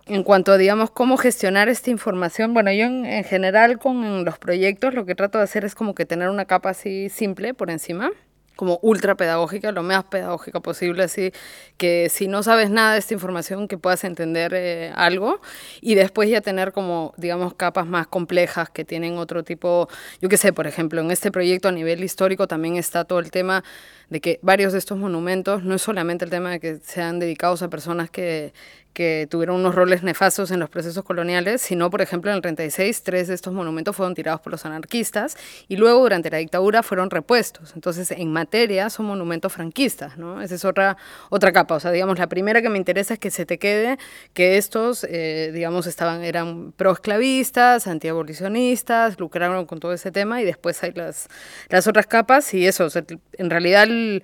En 0.07 0.23
cuanto 0.23 0.51
a, 0.51 0.57
digamos, 0.57 0.91
cómo 0.91 1.17
gestionar 1.17 1.67
esta 1.67 1.89
información, 1.89 2.53
bueno, 2.53 2.71
yo 2.71 2.85
en, 2.85 3.23
general 3.23 3.79
con 3.79 4.23
los 4.23 4.37
proyectos 4.37 4.93
lo 4.93 5.03
que 5.07 5.15
trato 5.15 5.39
de 5.39 5.45
hacer 5.45 5.65
es 5.65 5.73
como 5.73 5.95
que 5.95 6.05
tener 6.05 6.29
una 6.29 6.45
capa 6.45 6.69
así 6.69 7.09
simple 7.09 7.55
por 7.55 7.71
encima, 7.71 8.11
como 8.55 8.77
ultra 8.83 9.15
pedagógica, 9.15 9.71
lo 9.71 9.81
más 9.81 10.03
pedagógica 10.03 10.59
posible, 10.59 11.03
así 11.03 11.31
que 11.77 12.09
si 12.09 12.27
no 12.27 12.43
sabes 12.43 12.69
nada 12.69 12.93
de 12.93 12.99
esta 12.99 13.15
información 13.15 13.67
que 13.67 13.79
puedas 13.79 14.03
entender 14.03 14.53
eh, 14.53 14.91
algo. 14.95 15.41
Y 15.81 15.95
después 15.95 16.29
ya 16.29 16.39
tener 16.39 16.71
como, 16.71 17.15
digamos, 17.17 17.55
capas 17.55 17.87
más 17.87 18.05
complejas 18.05 18.69
que 18.69 18.85
tienen 18.85 19.17
otro 19.17 19.43
tipo, 19.43 19.89
yo 20.21 20.29
qué 20.29 20.37
sé, 20.37 20.53
por 20.53 20.67
ejemplo, 20.67 21.01
en 21.01 21.09
este 21.09 21.31
proyecto 21.31 21.69
a 21.69 21.71
nivel 21.71 22.03
histórico 22.03 22.47
también 22.47 22.77
está 22.77 23.05
todo 23.05 23.17
el 23.19 23.31
tema 23.31 23.63
de 24.09 24.21
que 24.21 24.39
varios 24.43 24.71
de 24.71 24.79
estos 24.79 24.99
monumentos 24.99 25.63
no 25.63 25.73
es 25.73 25.81
solamente 25.81 26.25
el 26.25 26.31
tema 26.31 26.51
de 26.51 26.59
que 26.59 26.75
sean 26.77 27.17
dedicados 27.19 27.63
a 27.63 27.69
personas 27.69 28.11
que, 28.11 28.53
que 28.95 29.27
tuvieron 29.29 29.57
unos 29.57 29.75
roles 29.75 30.03
nefastos 30.03 30.51
en 30.51 30.59
los 30.61 30.69
procesos 30.69 31.03
coloniales, 31.03 31.61
sino, 31.61 31.89
por 31.89 32.01
ejemplo, 32.01 32.31
en 32.31 32.37
el 32.37 32.41
36, 32.41 33.03
tres 33.03 33.27
de 33.27 33.35
estos 33.35 33.53
monumentos 33.53 33.93
fueron 33.93 34.15
tirados 34.15 34.39
por 34.39 34.53
los 34.53 34.65
anarquistas 34.65 35.35
y 35.67 35.75
luego 35.75 35.99
durante 35.99 36.31
la 36.31 36.37
dictadura 36.37 36.81
fueron 36.81 37.09
repuestos. 37.09 37.73
Entonces, 37.75 38.09
en 38.11 38.31
materia 38.31 38.89
son 38.89 39.07
monumentos 39.07 39.51
franquistas, 39.51 40.17
¿no? 40.17 40.41
Esa 40.41 40.55
es 40.55 40.63
otra, 40.63 40.95
otra 41.29 41.51
capa. 41.51 41.75
O 41.75 41.79
sea, 41.81 41.91
digamos, 41.91 42.17
la 42.17 42.27
primera 42.27 42.61
que 42.61 42.69
me 42.69 42.77
interesa 42.77 43.15
es 43.15 43.19
que 43.19 43.31
se 43.31 43.45
te 43.45 43.59
quede 43.59 43.99
que 44.33 44.55
estos, 44.57 45.05
eh, 45.09 45.51
digamos, 45.53 45.87
estaban, 45.87 46.23
eran 46.23 46.71
proesclavistas, 46.71 47.87
antiabolicionistas, 47.87 49.19
lucraron 49.19 49.65
con 49.65 49.81
todo 49.81 49.91
ese 49.91 50.13
tema 50.13 50.41
y 50.41 50.45
después 50.45 50.81
hay 50.83 50.93
las, 50.93 51.27
las 51.67 51.85
otras 51.87 52.07
capas 52.07 52.53
y 52.53 52.65
eso, 52.65 52.87
en 53.33 53.49
realidad 53.49 53.83
el, 53.83 54.23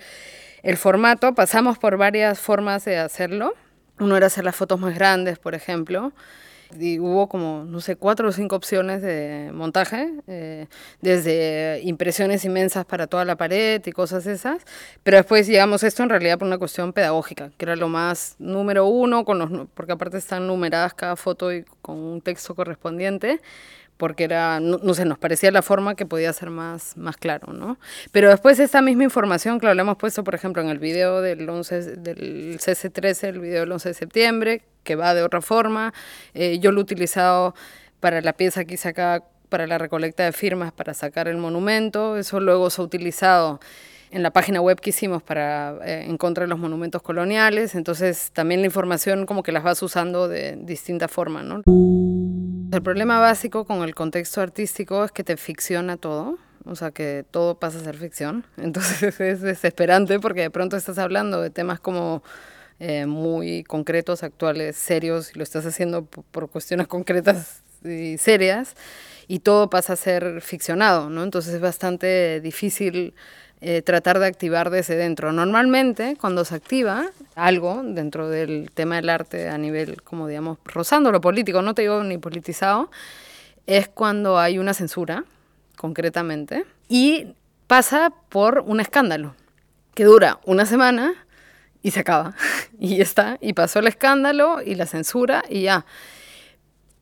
el 0.63 0.77
formato, 0.77 1.35
pasamos 1.35 1.77
por 1.77 1.97
varias 1.97 2.39
formas 2.39 2.85
de 2.85 2.97
hacerlo 2.97 3.53
uno 4.01 4.17
era 4.17 4.27
hacer 4.27 4.43
las 4.43 4.55
fotos 4.55 4.79
más 4.79 4.95
grandes, 4.95 5.39
por 5.39 5.55
ejemplo, 5.55 6.11
y 6.79 6.99
hubo 6.99 7.27
como, 7.27 7.65
no 7.67 7.81
sé, 7.81 7.95
cuatro 7.95 8.29
o 8.29 8.31
cinco 8.31 8.55
opciones 8.55 9.01
de 9.01 9.51
montaje, 9.53 10.09
eh, 10.27 10.67
desde 11.01 11.81
impresiones 11.83 12.45
inmensas 12.45 12.85
para 12.85 13.07
toda 13.07 13.25
la 13.25 13.35
pared 13.35 13.81
y 13.85 13.91
cosas 13.91 14.25
esas, 14.25 14.63
pero 15.03 15.17
después 15.17 15.47
llegamos 15.47 15.83
a 15.83 15.87
esto 15.87 16.03
en 16.03 16.09
realidad 16.09 16.39
por 16.39 16.47
una 16.47 16.57
cuestión 16.57 16.93
pedagógica, 16.93 17.51
que 17.57 17.65
era 17.65 17.75
lo 17.75 17.89
más 17.89 18.35
número 18.39 18.85
uno, 18.85 19.25
con 19.25 19.39
los, 19.39 19.67
porque 19.73 19.91
aparte 19.91 20.17
están 20.17 20.47
numeradas 20.47 20.93
cada 20.93 21.15
foto 21.15 21.53
y 21.53 21.63
con 21.81 21.97
un 21.97 22.21
texto 22.21 22.55
correspondiente, 22.55 23.41
porque 24.01 24.23
era, 24.23 24.59
no, 24.59 24.93
sé, 24.95 25.05
nos 25.05 25.19
parecía 25.19 25.51
la 25.51 25.61
forma 25.61 25.93
que 25.93 26.07
podía 26.07 26.33
ser 26.33 26.49
más, 26.49 26.97
más 26.97 27.17
claro, 27.17 27.53
¿no? 27.53 27.77
Pero 28.11 28.31
después 28.31 28.57
esta 28.57 28.81
misma 28.81 29.03
información, 29.03 29.59
claro, 29.59 29.75
la 29.75 29.83
hemos 29.83 29.95
puesto, 29.97 30.23
por 30.23 30.33
ejemplo, 30.33 30.59
en 30.63 30.69
el 30.69 30.79
video 30.79 31.21
del, 31.21 31.47
11, 31.47 31.97
del 31.97 32.57
CC13, 32.57 33.27
el 33.27 33.39
video 33.39 33.59
del 33.59 33.71
11 33.71 33.89
de 33.89 33.93
septiembre, 33.93 34.63
que 34.83 34.95
va 34.95 35.13
de 35.13 35.21
otra 35.21 35.39
forma. 35.41 35.93
Eh, 36.33 36.57
yo 36.57 36.71
lo 36.71 36.79
he 36.79 36.83
utilizado 36.83 37.53
para 37.99 38.21
la 38.21 38.33
pieza 38.33 38.65
que 38.65 38.73
hice 38.73 38.89
acá, 38.89 39.23
para 39.49 39.67
la 39.67 39.77
recolecta 39.77 40.23
de 40.23 40.31
firmas, 40.31 40.71
para 40.71 40.95
sacar 40.95 41.27
el 41.27 41.37
monumento. 41.37 42.17
Eso 42.17 42.39
luego 42.39 42.71
se 42.71 42.81
ha 42.81 42.85
utilizado 42.85 43.59
en 44.09 44.23
la 44.23 44.31
página 44.31 44.61
web 44.61 44.81
que 44.81 44.89
hicimos 44.89 45.21
para 45.21 45.77
eh, 45.85 46.05
en 46.09 46.17
contra 46.17 46.45
de 46.45 46.47
los 46.47 46.57
monumentos 46.57 47.03
coloniales. 47.03 47.75
Entonces, 47.75 48.31
también 48.33 48.61
la 48.61 48.65
información 48.65 49.27
como 49.27 49.43
que 49.43 49.51
las 49.51 49.61
vas 49.61 49.79
usando 49.83 50.27
de 50.27 50.57
distinta 50.59 51.07
forma, 51.07 51.43
¿no? 51.43 51.61
El 52.71 52.81
problema 52.81 53.19
básico 53.19 53.65
con 53.65 53.83
el 53.83 53.95
contexto 53.95 54.41
artístico 54.41 55.03
es 55.03 55.11
que 55.11 55.23
te 55.23 55.37
ficciona 55.37 55.97
todo, 55.97 56.37
o 56.65 56.75
sea 56.75 56.91
que 56.91 57.25
todo 57.29 57.55
pasa 57.55 57.79
a 57.79 57.83
ser 57.83 57.97
ficción, 57.97 58.45
entonces 58.57 59.19
es 59.19 59.41
desesperante 59.41 60.19
porque 60.19 60.41
de 60.41 60.49
pronto 60.51 60.77
estás 60.77 60.97
hablando 60.97 61.41
de 61.41 61.49
temas 61.49 61.79
como 61.79 62.23
eh, 62.79 63.05
muy 63.05 63.63
concretos, 63.63 64.23
actuales, 64.23 64.75
serios, 64.75 65.35
y 65.35 65.37
lo 65.37 65.43
estás 65.43 65.65
haciendo 65.65 66.05
por, 66.05 66.49
cuestiones 66.49 66.87
concretas 66.87 67.61
y 67.83 68.17
serias, 68.17 68.75
y 69.27 69.39
todo 69.39 69.69
pasa 69.69 69.93
a 69.93 69.95
ser 69.95 70.41
ficcionado, 70.41 71.09
¿no? 71.09 71.23
Entonces 71.23 71.53
es 71.53 71.61
bastante 71.61 72.41
difícil 72.41 73.13
eh, 73.63 73.83
tratar 73.83 74.17
de 74.17 74.25
activar 74.25 74.71
desde 74.71 74.95
dentro. 74.95 75.31
Normalmente, 75.31 76.17
cuando 76.19 76.43
se 76.45 76.55
activa 76.55 77.05
algo 77.35 77.81
dentro 77.83 78.27
del 78.27 78.71
tema 78.73 78.95
del 78.95 79.07
arte 79.09 79.49
a 79.49 79.57
nivel, 79.59 80.01
como 80.01 80.27
digamos, 80.27 80.57
rozando 80.65 81.11
lo 81.11 81.21
político, 81.21 81.61
no 81.61 81.75
te 81.75 81.83
digo 81.83 82.03
ni 82.03 82.17
politizado, 82.17 82.89
es 83.67 83.87
cuando 83.87 84.39
hay 84.39 84.57
una 84.57 84.73
censura, 84.73 85.25
concretamente, 85.77 86.65
y 86.89 87.35
pasa 87.67 88.11
por 88.29 88.63
un 88.65 88.79
escándalo 88.79 89.35
que 89.93 90.05
dura 90.05 90.39
una 90.45 90.65
semana 90.65 91.13
y 91.83 91.91
se 91.91 91.99
acaba. 91.99 92.33
y 92.79 92.97
ya 92.97 93.03
está, 93.03 93.37
y 93.41 93.53
pasó 93.53 93.77
el 93.77 93.87
escándalo 93.87 94.61
y 94.63 94.73
la 94.73 94.87
censura 94.87 95.43
y 95.47 95.61
ya 95.61 95.85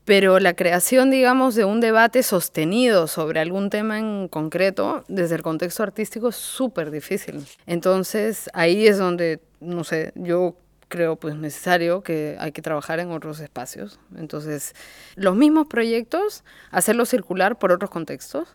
pero 0.04 0.38
la 0.40 0.54
creación, 0.54 1.10
digamos, 1.10 1.54
de 1.54 1.64
un 1.64 1.80
debate 1.80 2.22
sostenido 2.22 3.06
sobre 3.06 3.40
algún 3.40 3.70
tema 3.70 3.98
en 3.98 4.28
concreto, 4.28 5.04
desde 5.08 5.36
el 5.36 5.42
contexto 5.42 5.82
artístico, 5.82 6.28
es 6.28 6.36
súper 6.36 6.90
difícil. 6.90 7.46
Entonces, 7.66 8.50
ahí 8.52 8.86
es 8.86 8.98
donde, 8.98 9.40
no 9.60 9.84
sé, 9.84 10.12
yo 10.14 10.56
creo 10.90 11.16
pues 11.16 11.36
necesario 11.36 12.02
que 12.02 12.36
hay 12.38 12.52
que 12.52 12.60
trabajar 12.60 13.00
en 13.00 13.12
otros 13.12 13.40
espacios. 13.40 13.98
Entonces, 14.18 14.74
los 15.14 15.36
mismos 15.36 15.68
proyectos, 15.68 16.44
hacerlos 16.70 17.08
circular 17.08 17.58
por 17.58 17.72
otros 17.72 17.90
contextos. 17.90 18.48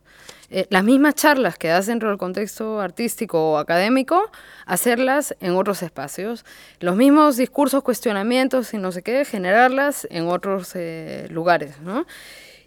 Eh, 0.51 0.67
las 0.69 0.83
mismas 0.83 1.15
charlas 1.15 1.57
que 1.57 1.69
das 1.69 1.87
dentro 1.87 2.09
del 2.09 2.19
contexto 2.19 2.79
artístico 2.81 3.53
o 3.53 3.57
académico, 3.57 4.29
hacerlas 4.67 5.35
en 5.39 5.55
otros 5.55 5.81
espacios. 5.81 6.45
Los 6.79 6.95
mismos 6.95 7.37
discursos, 7.37 7.81
cuestionamientos 7.81 8.73
y 8.73 8.77
no 8.77 8.91
sé 8.91 9.01
qué, 9.01 9.25
generarlas 9.25 10.05
en 10.11 10.27
otros 10.27 10.73
eh, 10.75 11.27
lugares, 11.31 11.79
¿no? 11.79 12.05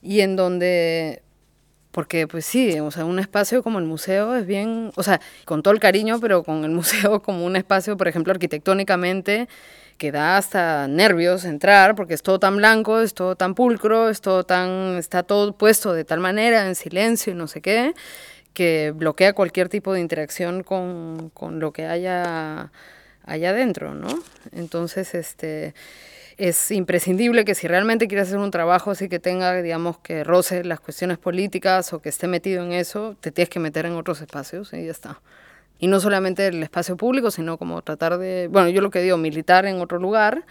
Y 0.00 0.20
en 0.20 0.34
donde 0.34 1.22
porque 1.98 2.28
pues 2.28 2.46
sí, 2.46 2.78
o 2.78 2.92
sea, 2.92 3.04
un 3.04 3.18
espacio 3.18 3.60
como 3.60 3.80
el 3.80 3.84
museo 3.84 4.36
es 4.36 4.46
bien, 4.46 4.92
o 4.94 5.02
sea, 5.02 5.20
con 5.44 5.64
todo 5.64 5.74
el 5.74 5.80
cariño, 5.80 6.20
pero 6.20 6.44
con 6.44 6.62
el 6.62 6.70
museo 6.80 7.20
como 7.22 7.44
un 7.44 7.56
espacio, 7.56 7.96
por 7.96 8.06
ejemplo, 8.06 8.32
arquitectónicamente, 8.32 9.48
que 9.96 10.12
da 10.12 10.36
hasta 10.36 10.86
nervios 10.86 11.44
entrar, 11.44 11.96
porque 11.96 12.14
es 12.14 12.22
todo 12.22 12.38
tan 12.38 12.56
blanco, 12.58 13.00
es 13.00 13.14
todo 13.14 13.34
tan 13.34 13.56
pulcro, 13.56 14.10
es 14.10 14.20
todo 14.20 14.44
tan, 14.44 14.96
está 14.96 15.24
todo 15.24 15.56
puesto 15.58 15.92
de 15.92 16.04
tal 16.04 16.20
manera, 16.20 16.68
en 16.68 16.76
silencio 16.76 17.32
y 17.32 17.34
no 17.34 17.48
sé 17.48 17.60
qué, 17.62 17.94
que 18.52 18.92
bloquea 18.94 19.32
cualquier 19.32 19.68
tipo 19.68 19.92
de 19.92 19.98
interacción 19.98 20.62
con, 20.62 21.32
con 21.34 21.58
lo 21.58 21.72
que 21.72 21.86
haya 21.86 22.70
allá 23.24 23.50
adentro, 23.50 23.94
¿no? 23.94 24.22
Entonces, 24.52 25.16
este 25.16 25.74
es 26.38 26.70
imprescindible 26.70 27.44
que 27.44 27.56
si 27.56 27.66
realmente 27.66 28.06
quieres 28.06 28.28
hacer 28.28 28.38
un 28.38 28.52
trabajo 28.52 28.92
así 28.92 29.08
que 29.08 29.18
tenga, 29.18 29.60
digamos, 29.60 29.98
que 29.98 30.22
roce 30.22 30.62
las 30.64 30.78
cuestiones 30.78 31.18
políticas 31.18 31.92
o 31.92 32.00
que 32.00 32.08
esté 32.08 32.28
metido 32.28 32.64
en 32.64 32.72
eso, 32.72 33.16
te 33.20 33.32
tienes 33.32 33.50
que 33.50 33.58
meter 33.58 33.86
en 33.86 33.94
otros 33.94 34.20
espacios 34.20 34.72
y 34.72 34.84
ya 34.84 34.92
está. 34.92 35.20
Y 35.80 35.88
no 35.88 35.98
solamente 35.98 36.46
el 36.46 36.62
espacio 36.62 36.96
público, 36.96 37.32
sino 37.32 37.58
como 37.58 37.82
tratar 37.82 38.18
de, 38.18 38.48
bueno, 38.48 38.68
yo 38.68 38.80
lo 38.80 38.90
que 38.90 39.00
digo, 39.00 39.16
militar 39.16 39.66
en 39.66 39.80
otro 39.80 39.98
lugar 39.98 40.46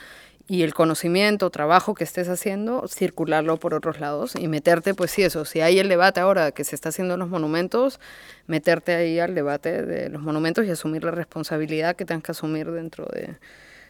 y 0.49 0.63
el 0.63 0.73
conocimiento, 0.73 1.49
trabajo 1.49 1.93
que 1.93 2.03
estés 2.03 2.27
haciendo, 2.27 2.85
circularlo 2.87 3.57
por 3.57 3.73
otros 3.73 3.99
lados 4.01 4.35
y 4.37 4.47
meterte, 4.49 4.93
pues 4.93 5.11
sí, 5.11 5.23
eso, 5.23 5.45
si 5.45 5.61
hay 5.61 5.79
el 5.79 5.87
debate 5.87 6.19
ahora 6.19 6.51
que 6.51 6.65
se 6.65 6.75
está 6.75 6.89
haciendo 6.89 7.13
en 7.13 7.21
los 7.21 7.29
monumentos, 7.29 7.99
meterte 8.45 8.95
ahí 8.95 9.19
al 9.19 9.35
debate 9.35 9.83
de 9.83 10.09
los 10.09 10.21
monumentos 10.21 10.65
y 10.65 10.71
asumir 10.71 11.03
la 11.05 11.11
responsabilidad 11.11 11.95
que 11.95 12.05
tengas 12.05 12.23
que 12.23 12.31
asumir 12.31 12.71
dentro 12.71 13.05
de, 13.05 13.35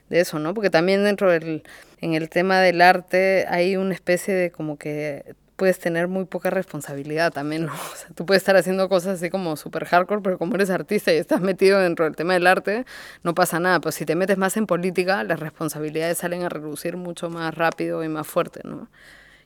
de 0.09 0.19
eso, 0.19 0.39
¿no? 0.39 0.53
Porque 0.53 0.69
también 0.69 1.03
dentro 1.03 1.31
del, 1.31 1.63
en 2.01 2.13
el 2.13 2.29
tema 2.29 2.59
del 2.59 2.81
arte 2.81 3.45
hay 3.49 3.77
una 3.77 3.93
especie 3.93 4.33
de 4.33 4.51
como 4.51 4.77
que 4.77 5.35
puedes 5.57 5.79
tener 5.79 6.07
muy 6.07 6.25
poca 6.25 6.49
responsabilidad 6.49 7.33
también, 7.33 7.65
¿no? 7.65 7.73
O 7.93 7.95
sea, 7.95 8.09
tú 8.15 8.25
puedes 8.25 8.41
estar 8.41 8.55
haciendo 8.55 8.87
cosas 8.87 9.15
así 9.15 9.29
como 9.29 9.57
súper 9.57 9.85
hardcore, 9.85 10.21
pero 10.21 10.37
como 10.37 10.55
eres 10.55 10.69
artista 10.69 11.11
y 11.11 11.17
estás 11.17 11.41
metido 11.41 11.79
dentro 11.79 12.05
del 12.05 12.15
tema 12.15 12.33
del 12.33 12.47
arte, 12.47 12.85
no 13.23 13.33
pasa 13.33 13.59
nada. 13.59 13.79
Pero 13.79 13.91
si 13.91 14.05
te 14.05 14.15
metes 14.15 14.37
más 14.37 14.55
en 14.55 14.67
política, 14.67 15.23
las 15.23 15.39
responsabilidades 15.39 16.19
salen 16.19 16.43
a 16.43 16.49
reducir 16.49 16.95
mucho 16.95 17.29
más 17.29 17.53
rápido 17.53 18.03
y 18.03 18.07
más 18.07 18.27
fuerte, 18.27 18.61
¿no? 18.63 18.87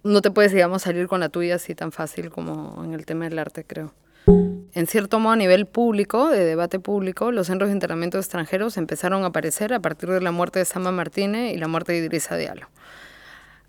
No 0.03 0.21
te 0.21 0.31
puedes, 0.31 0.51
digamos, 0.51 0.81
salir 0.81 1.07
con 1.07 1.19
la 1.19 1.29
tuya 1.29 1.55
así 1.55 1.75
tan 1.75 1.91
fácil 1.91 2.29
como 2.29 2.83
en 2.83 2.93
el 2.93 3.05
tema 3.05 3.25
del 3.25 3.39
arte, 3.39 3.63
creo. 3.63 3.93
En 4.25 4.87
cierto 4.87 5.19
modo, 5.19 5.33
a 5.33 5.35
nivel 5.35 5.65
público, 5.65 6.29
de 6.29 6.45
debate 6.45 6.79
público, 6.79 7.31
los 7.31 7.47
centros 7.47 7.69
de 7.69 7.73
internamiento 7.73 8.17
extranjeros 8.17 8.77
empezaron 8.77 9.23
a 9.23 9.27
aparecer 9.27 9.73
a 9.73 9.79
partir 9.79 10.09
de 10.09 10.21
la 10.21 10.31
muerte 10.31 10.59
de 10.59 10.65
Samba 10.65 10.91
Martínez 10.91 11.53
y 11.53 11.57
la 11.57 11.67
muerte 11.67 11.91
de 11.91 11.99
Idrissa 11.99 12.37
Diallo. 12.37 12.67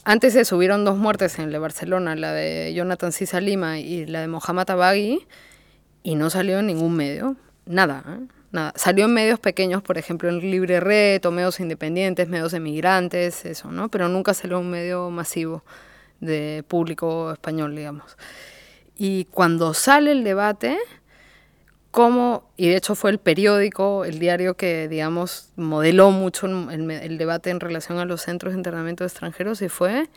Antes 0.04 0.32
se 0.32 0.44
subieron 0.44 0.84
dos 0.84 0.96
muertes 0.96 1.38
en 1.38 1.50
de 1.50 1.58
Barcelona, 1.58 2.16
la 2.16 2.32
de 2.32 2.72
Jonathan 2.74 3.12
Sisa 3.12 3.40
Lima 3.40 3.78
y 3.78 4.06
la 4.06 4.20
de 4.20 4.28
Mohamed 4.28 4.70
Abagui, 4.70 5.26
y 6.02 6.16
no 6.16 6.30
salió 6.30 6.58
en 6.58 6.66
ningún 6.66 6.94
medio, 6.94 7.36
nada, 7.66 8.04
¿eh? 8.08 8.26
nada. 8.50 8.72
Salió 8.74 9.04
en 9.04 9.14
medios 9.14 9.38
pequeños, 9.38 9.82
por 9.82 9.98
ejemplo 9.98 10.28
en 10.28 10.38
Libre 10.38 10.80
Red, 10.80 11.24
medios 11.30 11.60
independientes, 11.60 12.28
medios 12.28 12.52
emigrantes, 12.52 13.44
eso, 13.44 13.70
¿no? 13.70 13.88
Pero 13.90 14.08
nunca 14.08 14.34
salió 14.34 14.58
un 14.58 14.70
medio 14.70 15.08
masivo 15.10 15.62
de 16.20 16.64
público 16.66 17.32
español, 17.32 17.76
digamos. 17.76 18.16
Y 18.96 19.24
cuando 19.26 19.74
sale 19.74 20.12
el 20.12 20.24
debate, 20.24 20.78
cómo, 21.92 22.50
y 22.57 22.68
de 22.68 22.76
hecho 22.76 22.94
fue 22.94 23.11
el 23.11 23.18
periódico, 23.18 24.05
el 24.05 24.18
diario 24.18 24.55
que, 24.55 24.88
digamos, 24.88 25.50
modeló 25.57 26.11
mucho 26.11 26.46
el, 26.46 26.90
el, 26.90 27.18
debate 27.18 27.50
en 27.50 27.61
relación 27.61 27.98
a 27.98 28.05
los 28.05 28.22
centros 28.22 28.55
de 28.55 28.59
internamiento 28.59 29.05
de 29.05 29.09
extranjeros 29.09 29.62
y 29.62 29.68
fue 29.68 30.09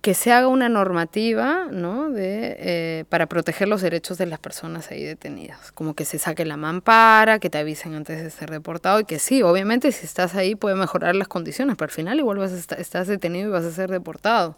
que 0.00 0.14
se 0.14 0.32
haga 0.32 0.48
una 0.48 0.68
normativa 0.68 1.66
¿no? 1.70 2.10
de, 2.10 2.56
eh, 2.58 3.04
para 3.08 3.26
proteger 3.26 3.68
los 3.68 3.82
derechos 3.82 4.18
de 4.18 4.26
las 4.26 4.40
personas 4.40 4.90
ahí 4.90 5.04
detenidas. 5.04 5.70
Como 5.70 5.94
que 5.94 6.04
se 6.04 6.18
saque 6.18 6.44
la 6.44 6.56
mampara, 6.56 7.38
que 7.38 7.50
te 7.50 7.58
avisen 7.58 7.94
antes 7.94 8.20
de 8.20 8.30
ser 8.30 8.50
deportado 8.50 8.98
y 8.98 9.04
que 9.04 9.20
sí, 9.20 9.42
obviamente 9.42 9.92
si 9.92 10.04
estás 10.04 10.34
ahí 10.34 10.56
puede 10.56 10.74
mejorar 10.74 11.14
las 11.14 11.28
condiciones, 11.28 11.76
pero 11.76 11.86
al 11.86 11.94
final 11.94 12.18
igual 12.18 12.38
vas 12.38 12.52
a 12.52 12.58
estar, 12.58 12.80
estás 12.80 13.06
detenido 13.06 13.48
y 13.48 13.52
vas 13.52 13.64
a 13.64 13.70
ser 13.70 13.90
deportado. 13.90 14.56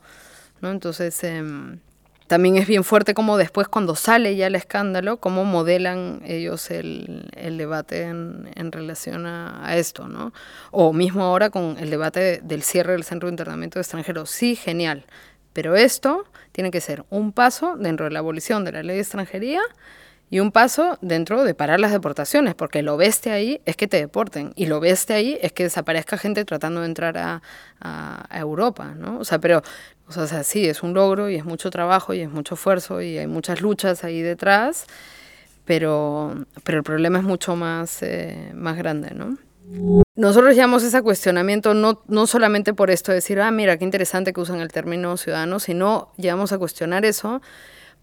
¿no? 0.63 0.71
Entonces... 0.71 1.23
Eh, 1.23 1.43
también 2.27 2.57
es 2.57 2.67
bien 2.67 2.85
fuerte 2.85 3.15
como 3.15 3.37
después 3.37 3.69
cuando 3.69 3.95
sale 3.95 4.35
ya 4.37 4.47
el 4.47 4.55
escándalo, 4.55 5.19
cómo 5.19 5.45
modelan 5.45 6.23
ellos 6.25 6.71
el, 6.71 7.31
el 7.37 7.59
debate 7.59 8.03
en, 8.05 8.51
en 8.55 8.73
relación 8.73 9.27
a, 9.27 9.67
a, 9.67 9.77
esto, 9.77 10.09
¿no? 10.09 10.33
O 10.71 10.93
mismo 10.93 11.23
ahora 11.25 11.51
con 11.51 11.77
el 11.79 11.91
debate 11.91 12.41
del 12.43 12.63
cierre 12.63 12.93
del 12.93 13.05
centro 13.05 13.29
de 13.29 13.33
internamiento 13.33 13.79
de 13.79 13.83
extranjeros. 13.83 14.31
Sí, 14.31 14.57
genial, 14.57 15.05
pero 15.53 15.77
esto 15.77 16.25
tiene 16.53 16.71
que 16.71 16.81
ser 16.81 17.05
un 17.11 17.33
paso 17.33 17.77
dentro 17.77 18.07
de 18.07 18.13
la 18.13 18.21
abolición 18.21 18.65
de 18.65 18.73
la 18.73 18.83
ley 18.83 18.97
de 18.97 19.03
extranjería 19.03 19.61
y 20.31 20.41
un 20.41 20.51
paso 20.51 20.99
dentro 21.01 21.45
de 21.45 21.55
parar 21.55 21.79
las 21.79 21.93
deportaciones, 21.93 22.55
porque 22.55 22.83
lo 22.83 22.97
bestia 22.97 23.35
ahí 23.35 23.61
es 23.67 23.77
que 23.77 23.87
te 23.87 23.99
deporten 23.99 24.53
y 24.57 24.67
lo 24.67 24.81
bestia 24.81 25.17
ahí 25.17 25.39
es 25.41 25.53
que 25.53 25.65
desaparezca 25.65 26.19
gente 26.19 26.45
tratando 26.45 26.81
de 26.81 26.87
entrar 26.87 27.17
a, 27.19 27.43
a, 27.81 28.27
a 28.29 28.39
Europa, 28.41 28.95
¿no? 28.97 29.19
O 29.19 29.25
sea, 29.25 29.39
pero 29.39 29.63
o 30.09 30.27
sea, 30.27 30.45
sí, 30.45 30.69
es 30.69 30.83
un 30.83 30.95
logro 30.95 31.31
y 31.31 31.37
es 31.37 31.45
mucho 31.45 31.71
trabajo 31.71 32.15
y 32.15 32.21
es 32.21 32.31
mucho 32.31 32.55
esfuerzo 32.55 33.01
y 33.01 33.19
hay 33.19 33.27
muchas 33.27 33.61
luchas 33.61 34.05
ahí 34.05 34.23
detrás, 34.23 34.87
pero, 35.65 36.47
pero 36.63 36.79
el 36.79 36.85
problema 36.85 37.19
es 37.19 37.25
mucho 37.25 37.57
más, 37.57 38.03
eh, 38.03 38.53
más 38.55 38.77
grande, 38.77 39.13
¿no? 39.15 39.39
Nosotros 40.15 40.55
llamamos 40.55 40.83
ese 40.85 41.01
cuestionamiento 41.03 41.73
no, 41.75 42.03
no 42.07 42.27
solamente 42.27 42.75
por 42.75 42.91
esto 42.91 43.13
de 43.13 43.17
decir, 43.17 43.41
ah, 43.41 43.51
mira, 43.51 43.79
qué 43.79 43.85
interesante 43.85 44.33
que 44.33 44.41
usan 44.41 44.61
el 44.61 44.71
término 44.71 45.17
ciudadano, 45.17 45.59
sino 45.59 46.13
llegamos 46.17 46.53
a 46.53 46.59
cuestionar 46.59 47.05
eso 47.05 47.41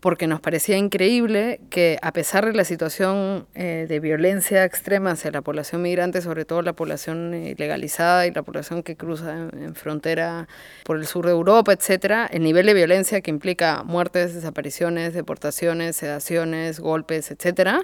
porque 0.02 0.26
nos 0.26 0.42
parecía 0.42 0.78
increíble 0.78 1.62
que 1.70 2.00
a 2.02 2.12
pesar 2.12 2.48
de 2.48 2.54
la 2.54 2.66
situación 2.66 3.46
eh, 3.54 3.86
de 3.88 4.00
violencia 4.00 4.66
extrema 4.66 5.12
hacia 5.12 5.30
la 5.30 5.44
población 5.44 5.84
migrante, 5.84 6.22
sobre 6.22 6.44
todo 6.44 6.64
la 6.64 6.74
población 6.74 7.36
ilegalizada 7.36 8.26
y 8.26 8.32
la 8.32 8.42
población 8.42 8.82
que 8.82 8.98
cruza 8.98 9.32
en, 9.32 9.76
frontera 9.76 10.48
por 10.84 10.98
el 10.98 11.06
sur 11.06 11.28
de 11.28 11.32
Europa, 11.32 11.72
etcétera, 11.72 12.26
el 12.26 12.42
nivel 12.42 12.66
de 12.66 12.74
violencia 12.74 13.22
que 13.22 13.30
implica 13.30 13.84
muertes, 13.84 14.34
desapariciones, 14.34 15.14
deportaciones, 15.14 15.98
sedaciones, 15.98 16.80
golpes, 16.80 17.30
etcétera, 17.30 17.84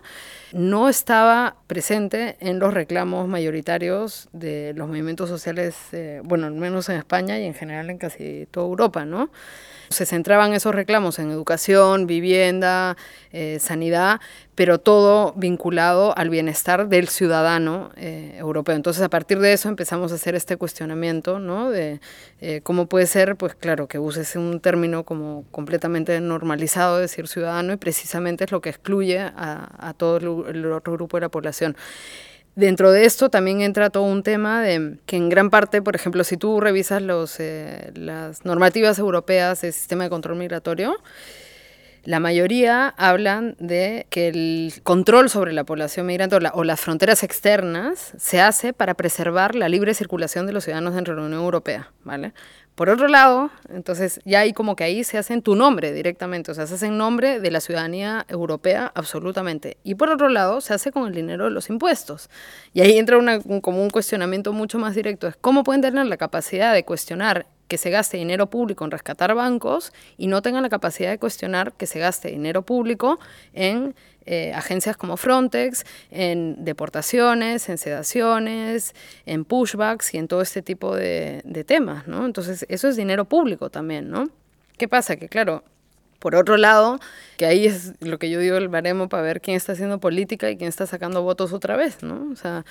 no 0.54 0.90
estaba 0.90 1.58
presente 1.68 2.36
en 2.40 2.58
los 2.58 2.74
reclamos 2.74 3.28
mayoritarios 3.28 4.28
de 4.34 4.74
los 4.76 4.88
movimientos 4.88 5.30
sociales, 5.30 5.76
eh, 5.92 6.22
bueno, 6.24 6.48
al 6.48 6.54
menos 6.54 6.90
en 6.90 6.98
España 6.98 7.40
y 7.40 7.46
en 7.46 7.54
general 7.54 7.92
en 7.92 8.00
casi 8.00 8.48
toda 8.50 8.66
Europa, 8.66 9.06
¿no? 9.06 9.30
Se 9.90 10.06
centraban 10.06 10.54
esos 10.54 10.76
reclamos 10.76 11.20
en 11.20 11.32
educación, 11.32 12.08
vivienda, 12.08 12.98
eh, 13.32 13.58
sanidad, 13.60 14.20
pero 14.56 14.80
todo 14.80 15.34
vinculado 15.36 16.18
al 16.18 16.30
bienestar 16.30 16.90
del 16.90 17.08
ciudadano 17.08 17.92
eh, 17.96 18.36
europeo. 18.38 18.76
Entonces, 18.76 19.04
a 19.04 19.10
partir 19.10 19.40
de 19.40 19.54
eso 19.54 19.70
empezamos 19.70 20.12
a 20.12 20.16
hacer 20.16 20.36
este 20.36 20.58
cuestionamiento, 20.58 21.40
¿no? 21.40 21.70
De 21.70 22.02
eh, 22.42 22.62
cómo 22.64 22.88
puede 22.88 23.06
ser, 23.06 23.36
pues 23.36 23.56
claro, 23.56 23.88
que 23.88 24.00
uses 24.00 24.36
un 24.36 24.60
término 24.60 25.04
como 25.04 25.46
completamente 25.52 26.20
normalizado, 26.20 26.98
decir 26.98 27.28
ciudadano, 27.28 27.74
y 27.74 27.78
precisamente 27.78 28.46
es 28.46 28.52
lo 28.52 28.62
que 28.62 28.70
excluye 28.70 29.20
a, 29.20 29.94
todo 29.98 30.18
el, 30.18 30.56
el 30.56 30.72
otro 30.72 30.94
grupo 30.94 31.18
de 31.18 31.22
la 31.22 31.30
población. 31.30 31.76
Dentro 32.58 32.92
de 32.92 33.06
esto 33.06 33.30
también 33.30 33.62
entra 33.62 33.92
todo 33.92 34.02
un 34.02 34.24
tema 34.24 34.64
de 34.64 34.98
que 35.06 35.16
en 35.16 35.30
gran 35.30 35.52
parte, 35.52 35.84
por 35.84 35.96
ejemplo, 35.96 36.24
si 36.24 36.38
tú 36.38 36.60
revisas 36.60 37.04
los, 37.04 37.40
eh, 37.40 37.92
las 37.94 38.46
normativas 38.46 38.98
europeas 38.98 39.62
del 39.62 39.74
sistema 39.74 40.06
de 40.06 40.10
control 40.10 40.38
migratorio, 40.38 40.96
la 42.04 42.20
mayoría 42.20 42.96
hablan 42.98 43.56
de 43.60 44.08
que 44.10 44.30
el 44.30 44.74
control 44.82 45.30
sobre 45.30 45.54
la 45.54 45.66
población 45.66 46.08
migrante 46.08 46.36
o, 46.36 46.40
la, 46.40 46.50
o, 46.56 46.64
las 46.64 46.82
fronteras 46.82 47.22
externas 47.22 48.14
se 48.18 48.42
hace 48.42 48.74
para 48.74 48.96
preservar 48.96 49.54
la 49.54 49.70
libre 49.70 49.94
circulación 49.94 50.48
de 50.48 50.54
los 50.54 50.64
ciudadanos 50.64 50.96
dentro 50.96 51.14
de 51.14 51.22
la 51.22 51.28
Unión 51.28 51.44
Europea, 51.44 51.92
¿vale? 52.04 52.34
Por 52.78 52.92
otro 52.92 53.08
lado, 53.08 53.50
entonces 53.70 54.22
ya 54.24 54.42
hay 54.42 54.54
como 54.54 54.76
que 54.76 54.84
ahí 54.84 55.04
se 55.04 55.18
hace 55.18 55.34
en 55.34 55.42
tu 55.42 55.56
nombre 55.56 55.92
directamente, 55.94 56.52
o 56.52 56.54
sea, 56.54 56.68
se 56.68 56.76
hace 56.76 56.86
en 56.86 57.00
nombre 57.00 57.40
de 57.40 57.50
la 57.50 57.60
ciudadanía 57.60 58.24
europea 58.30 58.92
absolutamente. 58.94 59.78
Y 59.84 59.96
por 59.96 60.12
otro 60.12 60.30
lado, 60.30 60.62
se 60.62 60.76
hace 60.76 60.92
con 60.92 61.08
el 61.08 61.16
dinero 61.16 61.46
de 61.46 61.50
los 61.50 61.72
impuestos. 61.72 62.30
Y 62.74 62.82
ahí 62.82 63.00
entra 63.00 63.18
un, 63.18 63.62
como 63.62 63.82
un 63.82 63.90
cuestionamiento 63.90 64.54
mucho 64.54 64.78
más 64.78 64.94
directo, 64.94 65.26
es 65.26 65.36
cómo 65.36 65.64
pueden 65.64 65.82
tener 65.82 66.06
la 66.06 66.18
capacidad 66.18 66.72
de 66.72 66.86
cuestionar 66.86 67.48
que 67.68 67.78
se 67.78 67.90
gaste 67.90 68.18
dinero 68.18 68.50
público 68.50 68.86
en 68.86 68.92
rescatar 68.92 69.34
bancos 69.36 69.94
y 70.18 70.28
no 70.28 70.42
tengan 70.42 70.64
la 70.64 70.70
capacidad 70.70 71.10
de 71.10 71.20
cuestionar 71.20 71.74
que 71.74 71.86
se 71.86 72.00
gaste 72.00 72.30
dinero 72.30 72.62
público 72.62 73.20
en 73.54 73.96
eh, 74.30 74.52
agencias 74.54 74.98
como 74.98 75.16
Frontex, 75.16 75.86
en 76.12 76.66
deportaciones, 76.66 77.70
en 77.70 77.78
sedaciones, 77.78 78.94
en 79.26 79.46
pushbacks 79.46 80.14
y 80.14 80.18
en 80.18 80.28
todo 80.28 80.42
este 80.42 80.62
tipo 80.62 80.96
de, 80.96 81.42
temas, 81.66 82.08
¿no? 82.08 82.26
Entonces, 82.26 82.66
eso 82.68 82.90
es 82.90 82.98
dinero 82.98 83.24
público 83.26 83.70
también, 83.70 84.10
¿no? 84.10 84.30
¿Qué 84.78 84.90
pasa? 84.90 85.16
Que 85.16 85.30
claro, 85.30 85.64
por 86.20 86.36
otro 86.36 86.58
lado, 86.58 87.00
que 87.38 87.46
ahí 87.46 87.68
es 87.68 87.94
lo 88.02 88.20
que 88.20 88.30
yo 88.30 88.40
digo 88.40 88.58
el 88.58 88.68
baremo 88.68 89.08
para 89.08 89.24
ver 89.24 89.40
quién 89.40 89.56
está 89.56 89.72
haciendo 89.72 90.00
política 90.00 90.50
y 90.50 90.58
quién 90.58 90.68
está 90.68 90.86
sacando 90.88 91.24
votos 91.24 91.54
otra 91.54 91.78
vez, 91.78 92.04
¿no? 92.04 92.28
O 92.32 92.36
sea, 92.36 92.66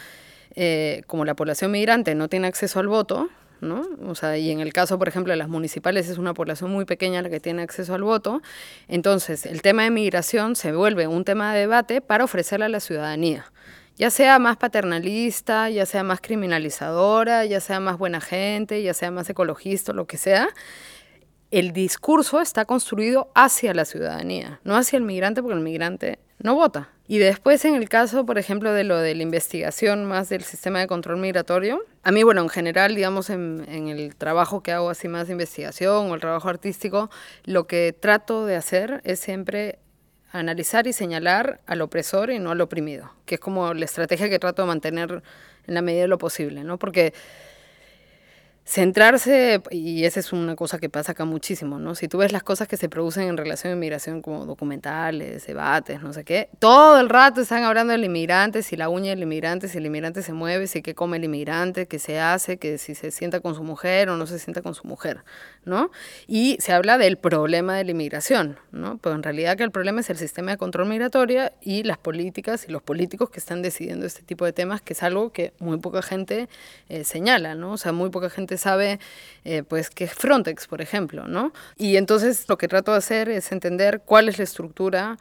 eh, 0.56 1.04
como 1.06 1.24
la 1.24 1.34
población 1.34 1.70
migrante 1.70 2.14
no 2.14 2.28
tiene 2.28 2.48
acceso 2.48 2.80
al 2.80 2.88
voto, 2.88 3.30
¿no? 3.60 3.86
O 4.06 4.14
sea, 4.14 4.36
y 4.38 4.50
en 4.50 4.60
el 4.60 4.72
caso, 4.72 4.98
por 4.98 5.08
ejemplo, 5.08 5.32
de 5.32 5.36
las 5.36 5.48
municipales 5.48 6.08
es 6.08 6.18
una 6.18 6.34
población 6.34 6.70
muy 6.70 6.84
pequeña 6.84 7.22
la 7.22 7.30
que 7.30 7.40
tiene 7.40 7.62
acceso 7.62 7.94
al 7.94 8.02
voto. 8.02 8.42
Entonces, 8.88 9.46
el 9.46 9.62
tema 9.62 9.84
de 9.84 9.90
migración 9.90 10.56
se 10.56 10.72
vuelve 10.72 11.06
un 11.06 11.24
tema 11.24 11.52
de 11.54 11.60
debate 11.60 12.00
para 12.00 12.24
ofrecerle 12.24 12.66
a 12.66 12.68
la 12.68 12.80
ciudadanía. 12.80 13.50
Ya 13.98 14.10
sea 14.10 14.38
más 14.38 14.58
paternalista, 14.58 15.70
ya 15.70 15.86
sea 15.86 16.02
más 16.02 16.20
criminalizadora, 16.20 17.46
ya 17.46 17.60
sea 17.60 17.80
más 17.80 17.96
buena 17.96 18.20
gente, 18.20 18.82
ya 18.82 18.92
sea 18.92 19.10
más 19.10 19.30
ecologista, 19.30 19.94
lo 19.94 20.06
que 20.06 20.18
sea, 20.18 20.48
el 21.58 21.72
discurso 21.72 22.42
está 22.42 22.66
construido 22.66 23.30
hacia 23.34 23.72
la 23.72 23.86
ciudadanía, 23.86 24.60
no 24.64 24.76
hacia 24.76 24.98
el 24.98 25.04
migrante, 25.04 25.42
porque 25.42 25.56
el 25.56 25.62
migrante 25.62 26.18
no 26.38 26.54
vota. 26.54 26.90
Y 27.08 27.16
después 27.16 27.64
en 27.64 27.76
el 27.76 27.88
caso, 27.88 28.26
por 28.26 28.36
ejemplo, 28.36 28.74
de 28.74 28.84
lo 28.84 28.98
de 28.98 29.14
la 29.14 29.22
investigación 29.22 30.04
más 30.04 30.28
del 30.28 30.42
sistema 30.42 30.80
de 30.80 30.86
control 30.86 31.16
migratorio, 31.16 31.82
a 32.02 32.12
mí, 32.12 32.22
bueno, 32.24 32.42
en 32.42 32.50
general, 32.50 32.94
digamos, 32.94 33.30
en, 33.30 33.64
el 33.68 34.14
trabajo 34.16 34.62
que 34.62 34.72
hago 34.72 34.90
así 34.90 35.08
más 35.08 35.28
de 35.28 35.32
investigación 35.32 36.10
o 36.10 36.14
el 36.14 36.20
trabajo 36.20 36.48
artístico, 36.50 37.10
lo 37.44 37.66
que 37.66 37.96
trato 37.98 38.44
de 38.44 38.56
hacer 38.56 39.00
es 39.04 39.20
siempre 39.20 39.78
analizar 40.32 40.86
y 40.86 40.92
señalar 40.92 41.60
al 41.66 41.80
opresor 41.80 42.30
y 42.30 42.38
no 42.38 42.50
al 42.50 42.60
oprimido, 42.60 43.12
que 43.24 43.36
es 43.36 43.40
como 43.40 43.72
la 43.72 43.86
estrategia 43.86 44.28
que 44.28 44.38
trato 44.38 44.60
de 44.60 44.68
mantener 44.68 45.22
en 45.66 45.74
la 45.74 45.80
medida 45.80 46.02
de 46.02 46.08
lo 46.08 46.18
posible, 46.18 46.64
¿no? 46.64 46.78
Porque 46.78 47.14
centrarse, 48.66 49.62
y 49.70 50.04
esa 50.06 50.18
es 50.18 50.32
una 50.32 50.56
cosa 50.56 50.78
que 50.78 50.88
pasa 50.88 51.12
acá 51.12 51.24
muchísimo, 51.24 51.78
¿no? 51.78 51.94
Si 51.94 52.08
tú 52.08 52.18
ves 52.18 52.32
las 52.32 52.42
cosas 52.42 52.66
que 52.66 52.76
se 52.76 52.88
producen 52.88 53.28
en 53.28 53.36
relación 53.36 53.72
a 53.72 53.76
inmigración, 53.76 54.22
como 54.22 54.44
documentales, 54.44 55.46
debates, 55.46 56.02
no 56.02 56.12
sé 56.12 56.24
qué, 56.24 56.48
todo 56.58 56.98
el 56.98 57.08
rato 57.08 57.40
están 57.40 57.62
hablando 57.62 57.92
del 57.92 58.02
inmigrante, 58.02 58.64
si 58.64 58.76
la 58.76 58.88
uña 58.88 59.10
del 59.10 59.22
inmigrante, 59.22 59.68
si 59.68 59.78
el 59.78 59.86
inmigrante 59.86 60.20
se 60.22 60.32
mueve, 60.32 60.66
si 60.66 60.82
qué 60.82 60.96
come 60.96 61.18
el 61.18 61.24
inmigrante, 61.24 61.86
qué 61.86 62.00
se 62.00 62.18
hace, 62.18 62.56
que 62.56 62.76
si 62.78 62.96
se 62.96 63.12
sienta 63.12 63.38
con 63.38 63.54
su 63.54 63.62
mujer 63.62 64.10
o 64.10 64.16
no 64.16 64.26
se 64.26 64.40
sienta 64.40 64.62
con 64.62 64.74
su 64.74 64.84
mujer, 64.88 65.22
¿no? 65.64 65.92
Y 66.26 66.56
se 66.58 66.72
habla 66.72 66.98
del 66.98 67.18
problema 67.18 67.76
de 67.76 67.84
la 67.84 67.92
inmigración, 67.92 68.58
¿no? 68.72 68.98
Pero 68.98 69.14
en 69.14 69.22
realidad 69.22 69.56
que 69.56 69.62
el 69.62 69.70
problema 69.70 70.00
es 70.00 70.10
el 70.10 70.16
sistema 70.16 70.50
de 70.50 70.56
control 70.56 70.88
migratorio 70.88 71.52
y 71.60 71.84
las 71.84 71.98
políticas 71.98 72.66
y 72.68 72.72
los 72.72 72.82
políticos 72.82 73.30
que 73.30 73.38
están 73.38 73.62
decidiendo 73.62 74.06
este 74.06 74.22
tipo 74.22 74.44
de 74.44 74.52
temas, 74.52 74.82
que 74.82 74.94
es 74.94 75.04
algo 75.04 75.30
que 75.30 75.52
muy 75.60 75.78
poca 75.78 76.02
gente 76.02 76.48
eh, 76.88 77.04
señala, 77.04 77.54
¿no? 77.54 77.72
O 77.72 77.76
sea, 77.76 77.92
muy 77.92 78.10
poca 78.10 78.28
gente 78.28 78.55
sabe 78.58 78.98
eh, 79.44 79.62
pues 79.62 79.90
que 79.90 80.04
es 80.04 80.14
Frontex, 80.14 80.66
por 80.66 80.80
ejemplo, 80.80 81.26
¿no? 81.26 81.52
Y 81.76 81.96
entonces 81.96 82.48
lo 82.48 82.58
que 82.58 82.68
trato 82.68 82.92
de 82.92 82.98
hacer 82.98 83.28
es 83.28 83.52
entender 83.52 84.02
cuál 84.04 84.28
es 84.28 84.38
la 84.38 84.44
estructura 84.44 85.18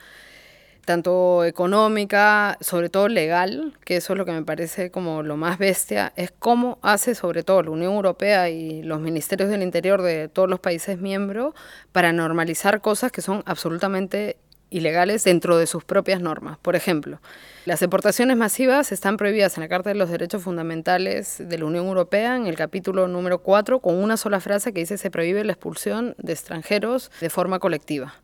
tanto 0.85 1.43
económica, 1.43 2.57
sobre 2.61 2.89
todo 2.89 3.07
legal, 3.09 3.73
que 3.83 3.97
eso 3.97 4.13
es 4.13 4.17
lo 4.17 4.25
que 4.25 4.31
me 4.31 4.43
parece 4.43 4.91
como 4.91 5.23
lo 5.23 5.35
más 5.35 5.57
bestia, 5.57 6.13
es 6.15 6.31
cómo 6.31 6.77
hace 6.81 7.15
sobre 7.15 7.43
todo 7.43 7.63
la 7.63 7.71
Unión 7.71 7.93
Europea 7.93 8.49
y 8.49 8.83
los 8.83 9.01
ministerios 9.01 9.49
del 9.49 9.63
Interior 9.63 10.01
de 10.01 10.29
todos 10.29 10.49
los 10.49 10.59
países 10.59 10.99
miembros 10.99 11.53
para 11.91 12.13
normalizar 12.13 12.81
cosas 12.81 13.11
que 13.11 13.21
son 13.21 13.43
absolutamente 13.45 14.37
ilegales 14.75 15.23
dentro 15.23 15.57
de 15.57 15.67
sus 15.67 15.83
propias 15.83 16.21
normas. 16.21 16.57
Por 16.57 16.75
ejemplo, 16.75 17.19
las 17.65 17.79
deportaciones 17.79 18.35
masivas 18.35 18.91
están 18.91 19.15
prohibidas 19.15 19.57
en 19.57 19.61
la 19.61 19.69
Carta 19.69 19.89
de 19.89 19.95
los 19.95 20.09
Derechos 20.09 20.43
Fundamentales 20.43 21.37
de 21.39 21.57
la 21.57 21.65
Unión 21.65 21.85
Europea, 21.85 22.35
en 22.35 22.45
el 22.45 22.55
capítulo 22.55 23.07
número 23.07 23.39
4, 23.39 23.79
con 23.79 23.95
una 23.95 24.17
sola 24.17 24.41
frase 24.41 24.73
que 24.73 24.81
dice 24.81 24.97
se 24.97 25.09
prohíbe 25.09 25.43
la 25.45 25.53
expulsión 25.53 26.15
de 26.17 26.33
extranjeros 26.33 27.09
de 27.21 27.29
forma 27.29 27.59
colectiva. 27.59 28.15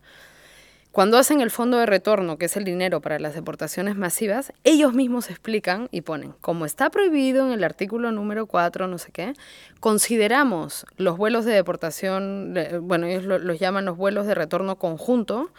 Cuando 0.92 1.16
hacen 1.16 1.40
el 1.40 1.50
fondo 1.50 1.78
de 1.78 1.86
retorno, 1.86 2.36
que 2.36 2.44
es 2.44 2.56
el 2.58 2.64
dinero 2.64 3.00
para 3.00 3.18
las 3.18 3.34
deportaciones 3.34 3.96
masivas, 3.96 4.52
ellos 4.62 4.92
mismos 4.92 5.30
explican 5.30 5.88
y 5.90 6.02
ponen, 6.02 6.34
como 6.42 6.66
está 6.66 6.90
prohibido 6.90 7.46
en 7.46 7.52
el 7.52 7.64
artículo 7.64 8.12
número 8.12 8.44
4, 8.44 8.88
no 8.88 8.98
sé 8.98 9.10
qué, 9.10 9.32
consideramos 9.80 10.84
los 10.98 11.16
vuelos 11.16 11.46
de 11.46 11.54
deportación, 11.54 12.54
bueno, 12.82 13.06
ellos 13.06 13.24
los 13.24 13.58
llaman 13.58 13.86
los 13.86 13.96
vuelos 13.96 14.26
de 14.26 14.34
retorno 14.34 14.76
conjunto, 14.76 15.50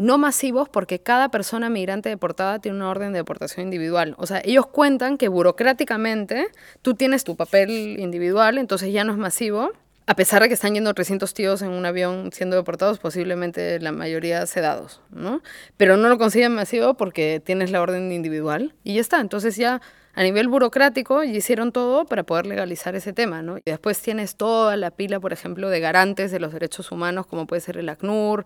no 0.00 0.18
masivos 0.18 0.68
porque 0.68 1.00
cada 1.00 1.28
persona 1.30 1.70
migrante 1.70 2.08
deportada 2.08 2.58
tiene 2.58 2.78
una 2.78 2.90
orden 2.90 3.12
de 3.12 3.18
deportación 3.18 3.64
individual. 3.64 4.14
O 4.18 4.26
sea, 4.26 4.40
ellos 4.44 4.66
cuentan 4.66 5.18
que 5.18 5.28
burocráticamente 5.28 6.48
tú 6.82 6.94
tienes 6.94 7.24
tu 7.24 7.36
papel 7.36 7.98
individual, 7.98 8.58
entonces 8.58 8.92
ya 8.92 9.04
no 9.04 9.12
es 9.12 9.18
masivo. 9.18 9.72
A 10.10 10.16
pesar 10.16 10.42
de 10.42 10.48
que 10.48 10.54
están 10.54 10.74
yendo 10.74 10.92
300 10.92 11.32
tíos 11.34 11.62
en 11.62 11.68
un 11.68 11.86
avión 11.86 12.30
siendo 12.32 12.56
deportados, 12.56 12.98
posiblemente 12.98 13.78
la 13.78 13.92
mayoría 13.92 14.44
sedados, 14.46 15.00
¿no? 15.12 15.40
Pero 15.76 15.96
no 15.96 16.08
lo 16.08 16.18
consiguen 16.18 16.52
masivo 16.52 16.94
porque 16.94 17.40
tienes 17.44 17.70
la 17.70 17.80
orden 17.80 18.10
individual 18.10 18.74
y 18.82 18.94
ya 18.94 19.02
está. 19.02 19.20
Entonces 19.20 19.54
ya 19.54 19.80
a 20.14 20.22
nivel 20.24 20.48
burocrático 20.48 21.22
y 21.22 21.36
hicieron 21.36 21.70
todo 21.70 22.06
para 22.06 22.24
poder 22.24 22.46
legalizar 22.46 22.96
ese 22.96 23.12
tema, 23.12 23.42
¿no? 23.42 23.58
Y 23.58 23.62
después 23.66 24.02
tienes 24.02 24.34
toda 24.34 24.76
la 24.76 24.90
pila, 24.90 25.20
por 25.20 25.32
ejemplo, 25.32 25.70
de 25.70 25.78
garantes 25.78 26.32
de 26.32 26.40
los 26.40 26.52
derechos 26.52 26.90
humanos, 26.90 27.28
como 27.28 27.46
puede 27.46 27.60
ser 27.60 27.76
el 27.76 27.88
ACNUR, 27.88 28.44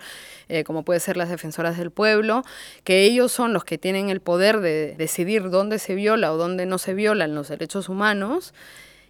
eh, 0.49 0.65
como 0.65 0.85
puede 0.85 1.01
ser 1.01 1.17
las 1.17 1.31
defensoras 1.31 1.79
del 1.79 1.91
pueblo, 1.91 2.43
que 2.85 3.05
ellos 3.05 3.33
son 3.33 3.55
los 3.55 3.65
que 3.65 3.79
tienen 3.79 4.11
el 4.11 4.21
poder 4.21 4.61
de 4.61 4.97
decidir 4.99 5.49
dónde 5.49 5.79
se 5.79 5.95
viola 5.95 6.31
o 6.31 6.37
dónde 6.37 6.67
no 6.67 6.77
se 6.77 6.93
violan 6.93 7.35
los 7.35 7.49
derechos 7.49 7.89
humanos. 7.89 8.53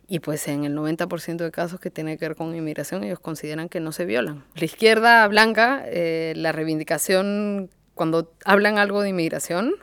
Y 0.06 0.20
pues 0.20 0.46
en 0.48 0.64
el 0.64 0.76
90% 0.76 1.36
de 1.36 1.50
casos 1.50 1.80
que 1.80 1.90
tiene 1.90 2.18
que 2.18 2.28
ver 2.28 2.36
con 2.36 2.54
inmigración, 2.54 3.04
ellos 3.04 3.20
consideran 3.20 3.68
que 3.68 3.80
no 3.80 3.92
se 3.92 4.04
violan. 4.04 4.44
La 4.54 4.64
izquierda 4.66 5.26
blanca, 5.28 5.82
eh, 5.86 6.34
la 6.36 6.52
reivindicación, 6.52 7.70
cuando 7.94 8.32
hablan 8.44 8.78
algo 8.78 9.00
de 9.00 9.10
inmigración, 9.10 9.74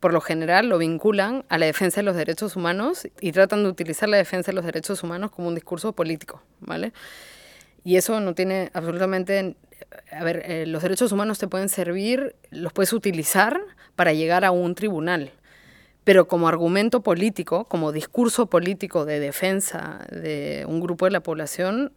por 0.00 0.12
lo 0.12 0.20
general 0.20 0.68
lo 0.68 0.78
vinculan 0.78 1.44
a 1.48 1.58
la 1.58 1.66
defensa 1.66 2.00
de 2.00 2.04
los 2.04 2.16
derechos 2.16 2.56
humanos 2.56 3.08
y 3.20 3.32
tratan 3.32 3.64
de 3.64 3.68
utilizar 3.68 4.08
la 4.08 4.16
defensa 4.16 4.50
de 4.50 4.54
los 4.54 4.64
derechos 4.64 5.02
humanos 5.02 5.30
como 5.30 5.48
un 5.48 5.54
discurso 5.54 5.92
político, 5.92 6.42
¿vale? 6.60 6.92
Y 7.84 7.96
eso 7.96 8.20
no 8.20 8.34
tiene 8.34 8.70
absolutamente... 8.72 9.56
A 10.10 10.24
ver, 10.24 10.42
eh, 10.46 10.66
los 10.66 10.82
derechos 10.82 11.12
humanos 11.12 11.38
te 11.38 11.48
pueden 11.48 11.68
servir, 11.68 12.34
los 12.50 12.72
puedes 12.72 12.92
utilizar 12.92 13.60
para 13.94 14.12
llegar 14.12 14.44
a 14.44 14.50
un 14.50 14.74
tribunal, 14.74 15.32
pero 16.06 16.28
como 16.28 16.46
argumento 16.46 17.00
político, 17.00 17.64
como 17.64 17.90
discurso 17.90 18.46
político 18.46 19.04
de 19.04 19.18
defensa 19.18 20.06
de 20.12 20.64
un 20.68 20.80
grupo 20.80 21.06
de 21.06 21.10
la 21.10 21.18
población, 21.18 21.90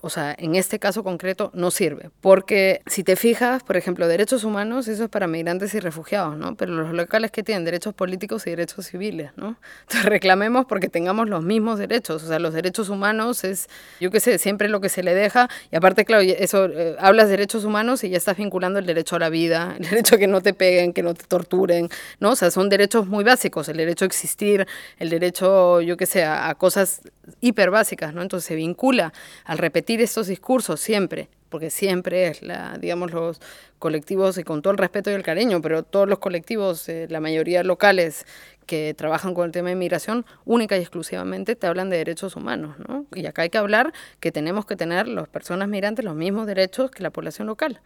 o 0.00 0.10
sea, 0.10 0.34
en 0.38 0.54
este 0.54 0.78
caso 0.78 1.02
concreto 1.02 1.50
no 1.54 1.70
sirve. 1.70 2.10
Porque 2.20 2.82
si 2.86 3.04
te 3.04 3.16
fijas, 3.16 3.62
por 3.62 3.76
ejemplo, 3.76 4.06
derechos 4.06 4.44
humanos, 4.44 4.86
eso 4.88 5.04
es 5.04 5.10
para 5.10 5.26
migrantes 5.26 5.74
y 5.74 5.80
refugiados, 5.80 6.36
¿no? 6.36 6.56
Pero 6.56 6.74
los 6.74 6.92
locales 6.92 7.30
que 7.30 7.42
tienen 7.42 7.64
derechos 7.64 7.94
políticos 7.94 8.46
y 8.46 8.50
derechos 8.50 8.86
civiles, 8.86 9.30
¿no? 9.36 9.56
Entonces 9.82 10.04
reclamemos 10.04 10.66
porque 10.66 10.88
tengamos 10.88 11.28
los 11.28 11.42
mismos 11.42 11.78
derechos. 11.78 12.22
O 12.24 12.26
sea, 12.26 12.38
los 12.38 12.52
derechos 12.52 12.90
humanos 12.90 13.44
es, 13.44 13.68
yo 14.00 14.10
qué 14.10 14.20
sé, 14.20 14.38
siempre 14.38 14.68
lo 14.68 14.80
que 14.80 14.90
se 14.90 15.02
le 15.02 15.14
deja. 15.14 15.48
Y 15.72 15.76
aparte, 15.76 16.04
claro, 16.04 16.22
eso, 16.22 16.66
eh, 16.66 16.96
hablas 16.98 17.26
de 17.26 17.32
derechos 17.32 17.64
humanos 17.64 18.04
y 18.04 18.10
ya 18.10 18.18
estás 18.18 18.36
vinculando 18.36 18.78
el 18.78 18.86
derecho 18.86 19.16
a 19.16 19.20
la 19.20 19.30
vida, 19.30 19.76
el 19.78 19.88
derecho 19.88 20.16
a 20.16 20.18
que 20.18 20.26
no 20.26 20.42
te 20.42 20.52
peguen, 20.52 20.92
que 20.92 21.02
no 21.02 21.14
te 21.14 21.24
torturen, 21.24 21.88
¿no? 22.20 22.32
O 22.32 22.36
sea, 22.36 22.50
son 22.50 22.68
derechos 22.68 23.06
muy 23.06 23.24
básicos, 23.24 23.35
el 23.68 23.76
derecho 23.76 24.04
a 24.04 24.06
existir, 24.06 24.66
el 24.98 25.10
derecho, 25.10 25.80
yo 25.80 25.96
qué 25.96 26.06
sé, 26.06 26.24
a, 26.24 26.54
cosas 26.54 27.02
hiper 27.40 27.70
básicas, 27.70 28.14
¿no? 28.14 28.22
Entonces 28.22 28.46
se 28.46 28.54
vincula 28.54 29.12
al 29.44 29.58
repetir 29.58 30.00
estos 30.00 30.26
discursos 30.26 30.80
siempre, 30.80 31.28
porque 31.48 31.70
siempre 31.70 32.28
es, 32.28 32.42
la, 32.42 32.76
digamos, 32.78 33.12
los 33.12 33.40
colectivos, 33.78 34.38
y 34.38 34.44
con 34.44 34.62
todo 34.62 34.72
el 34.72 34.78
respeto 34.78 35.10
y 35.10 35.14
el 35.14 35.22
cariño, 35.22 35.60
pero 35.60 35.82
todos 35.82 36.08
los 36.08 36.18
colectivos, 36.18 36.88
eh, 36.88 37.06
la 37.10 37.20
mayoría 37.20 37.62
locales 37.62 38.26
que 38.66 38.94
trabajan 38.94 39.32
con 39.34 39.46
el 39.46 39.52
tema 39.52 39.68
de 39.68 39.74
inmigración, 39.74 40.26
única 40.44 40.76
y 40.76 40.80
exclusivamente 40.80 41.56
te 41.56 41.66
hablan 41.66 41.88
de 41.88 41.98
derechos 41.98 42.36
humanos, 42.36 42.76
¿no? 42.88 43.06
Y 43.14 43.26
acá 43.26 43.42
hay 43.42 43.50
que 43.50 43.58
hablar 43.58 43.92
que 44.20 44.32
tenemos 44.32 44.66
que 44.66 44.76
tener 44.76 45.08
las 45.08 45.28
personas 45.28 45.68
migrantes 45.68 46.04
los 46.04 46.16
mismos 46.16 46.46
derechos 46.46 46.90
que 46.90 47.02
la 47.02 47.10
población 47.10 47.46
local. 47.46 47.80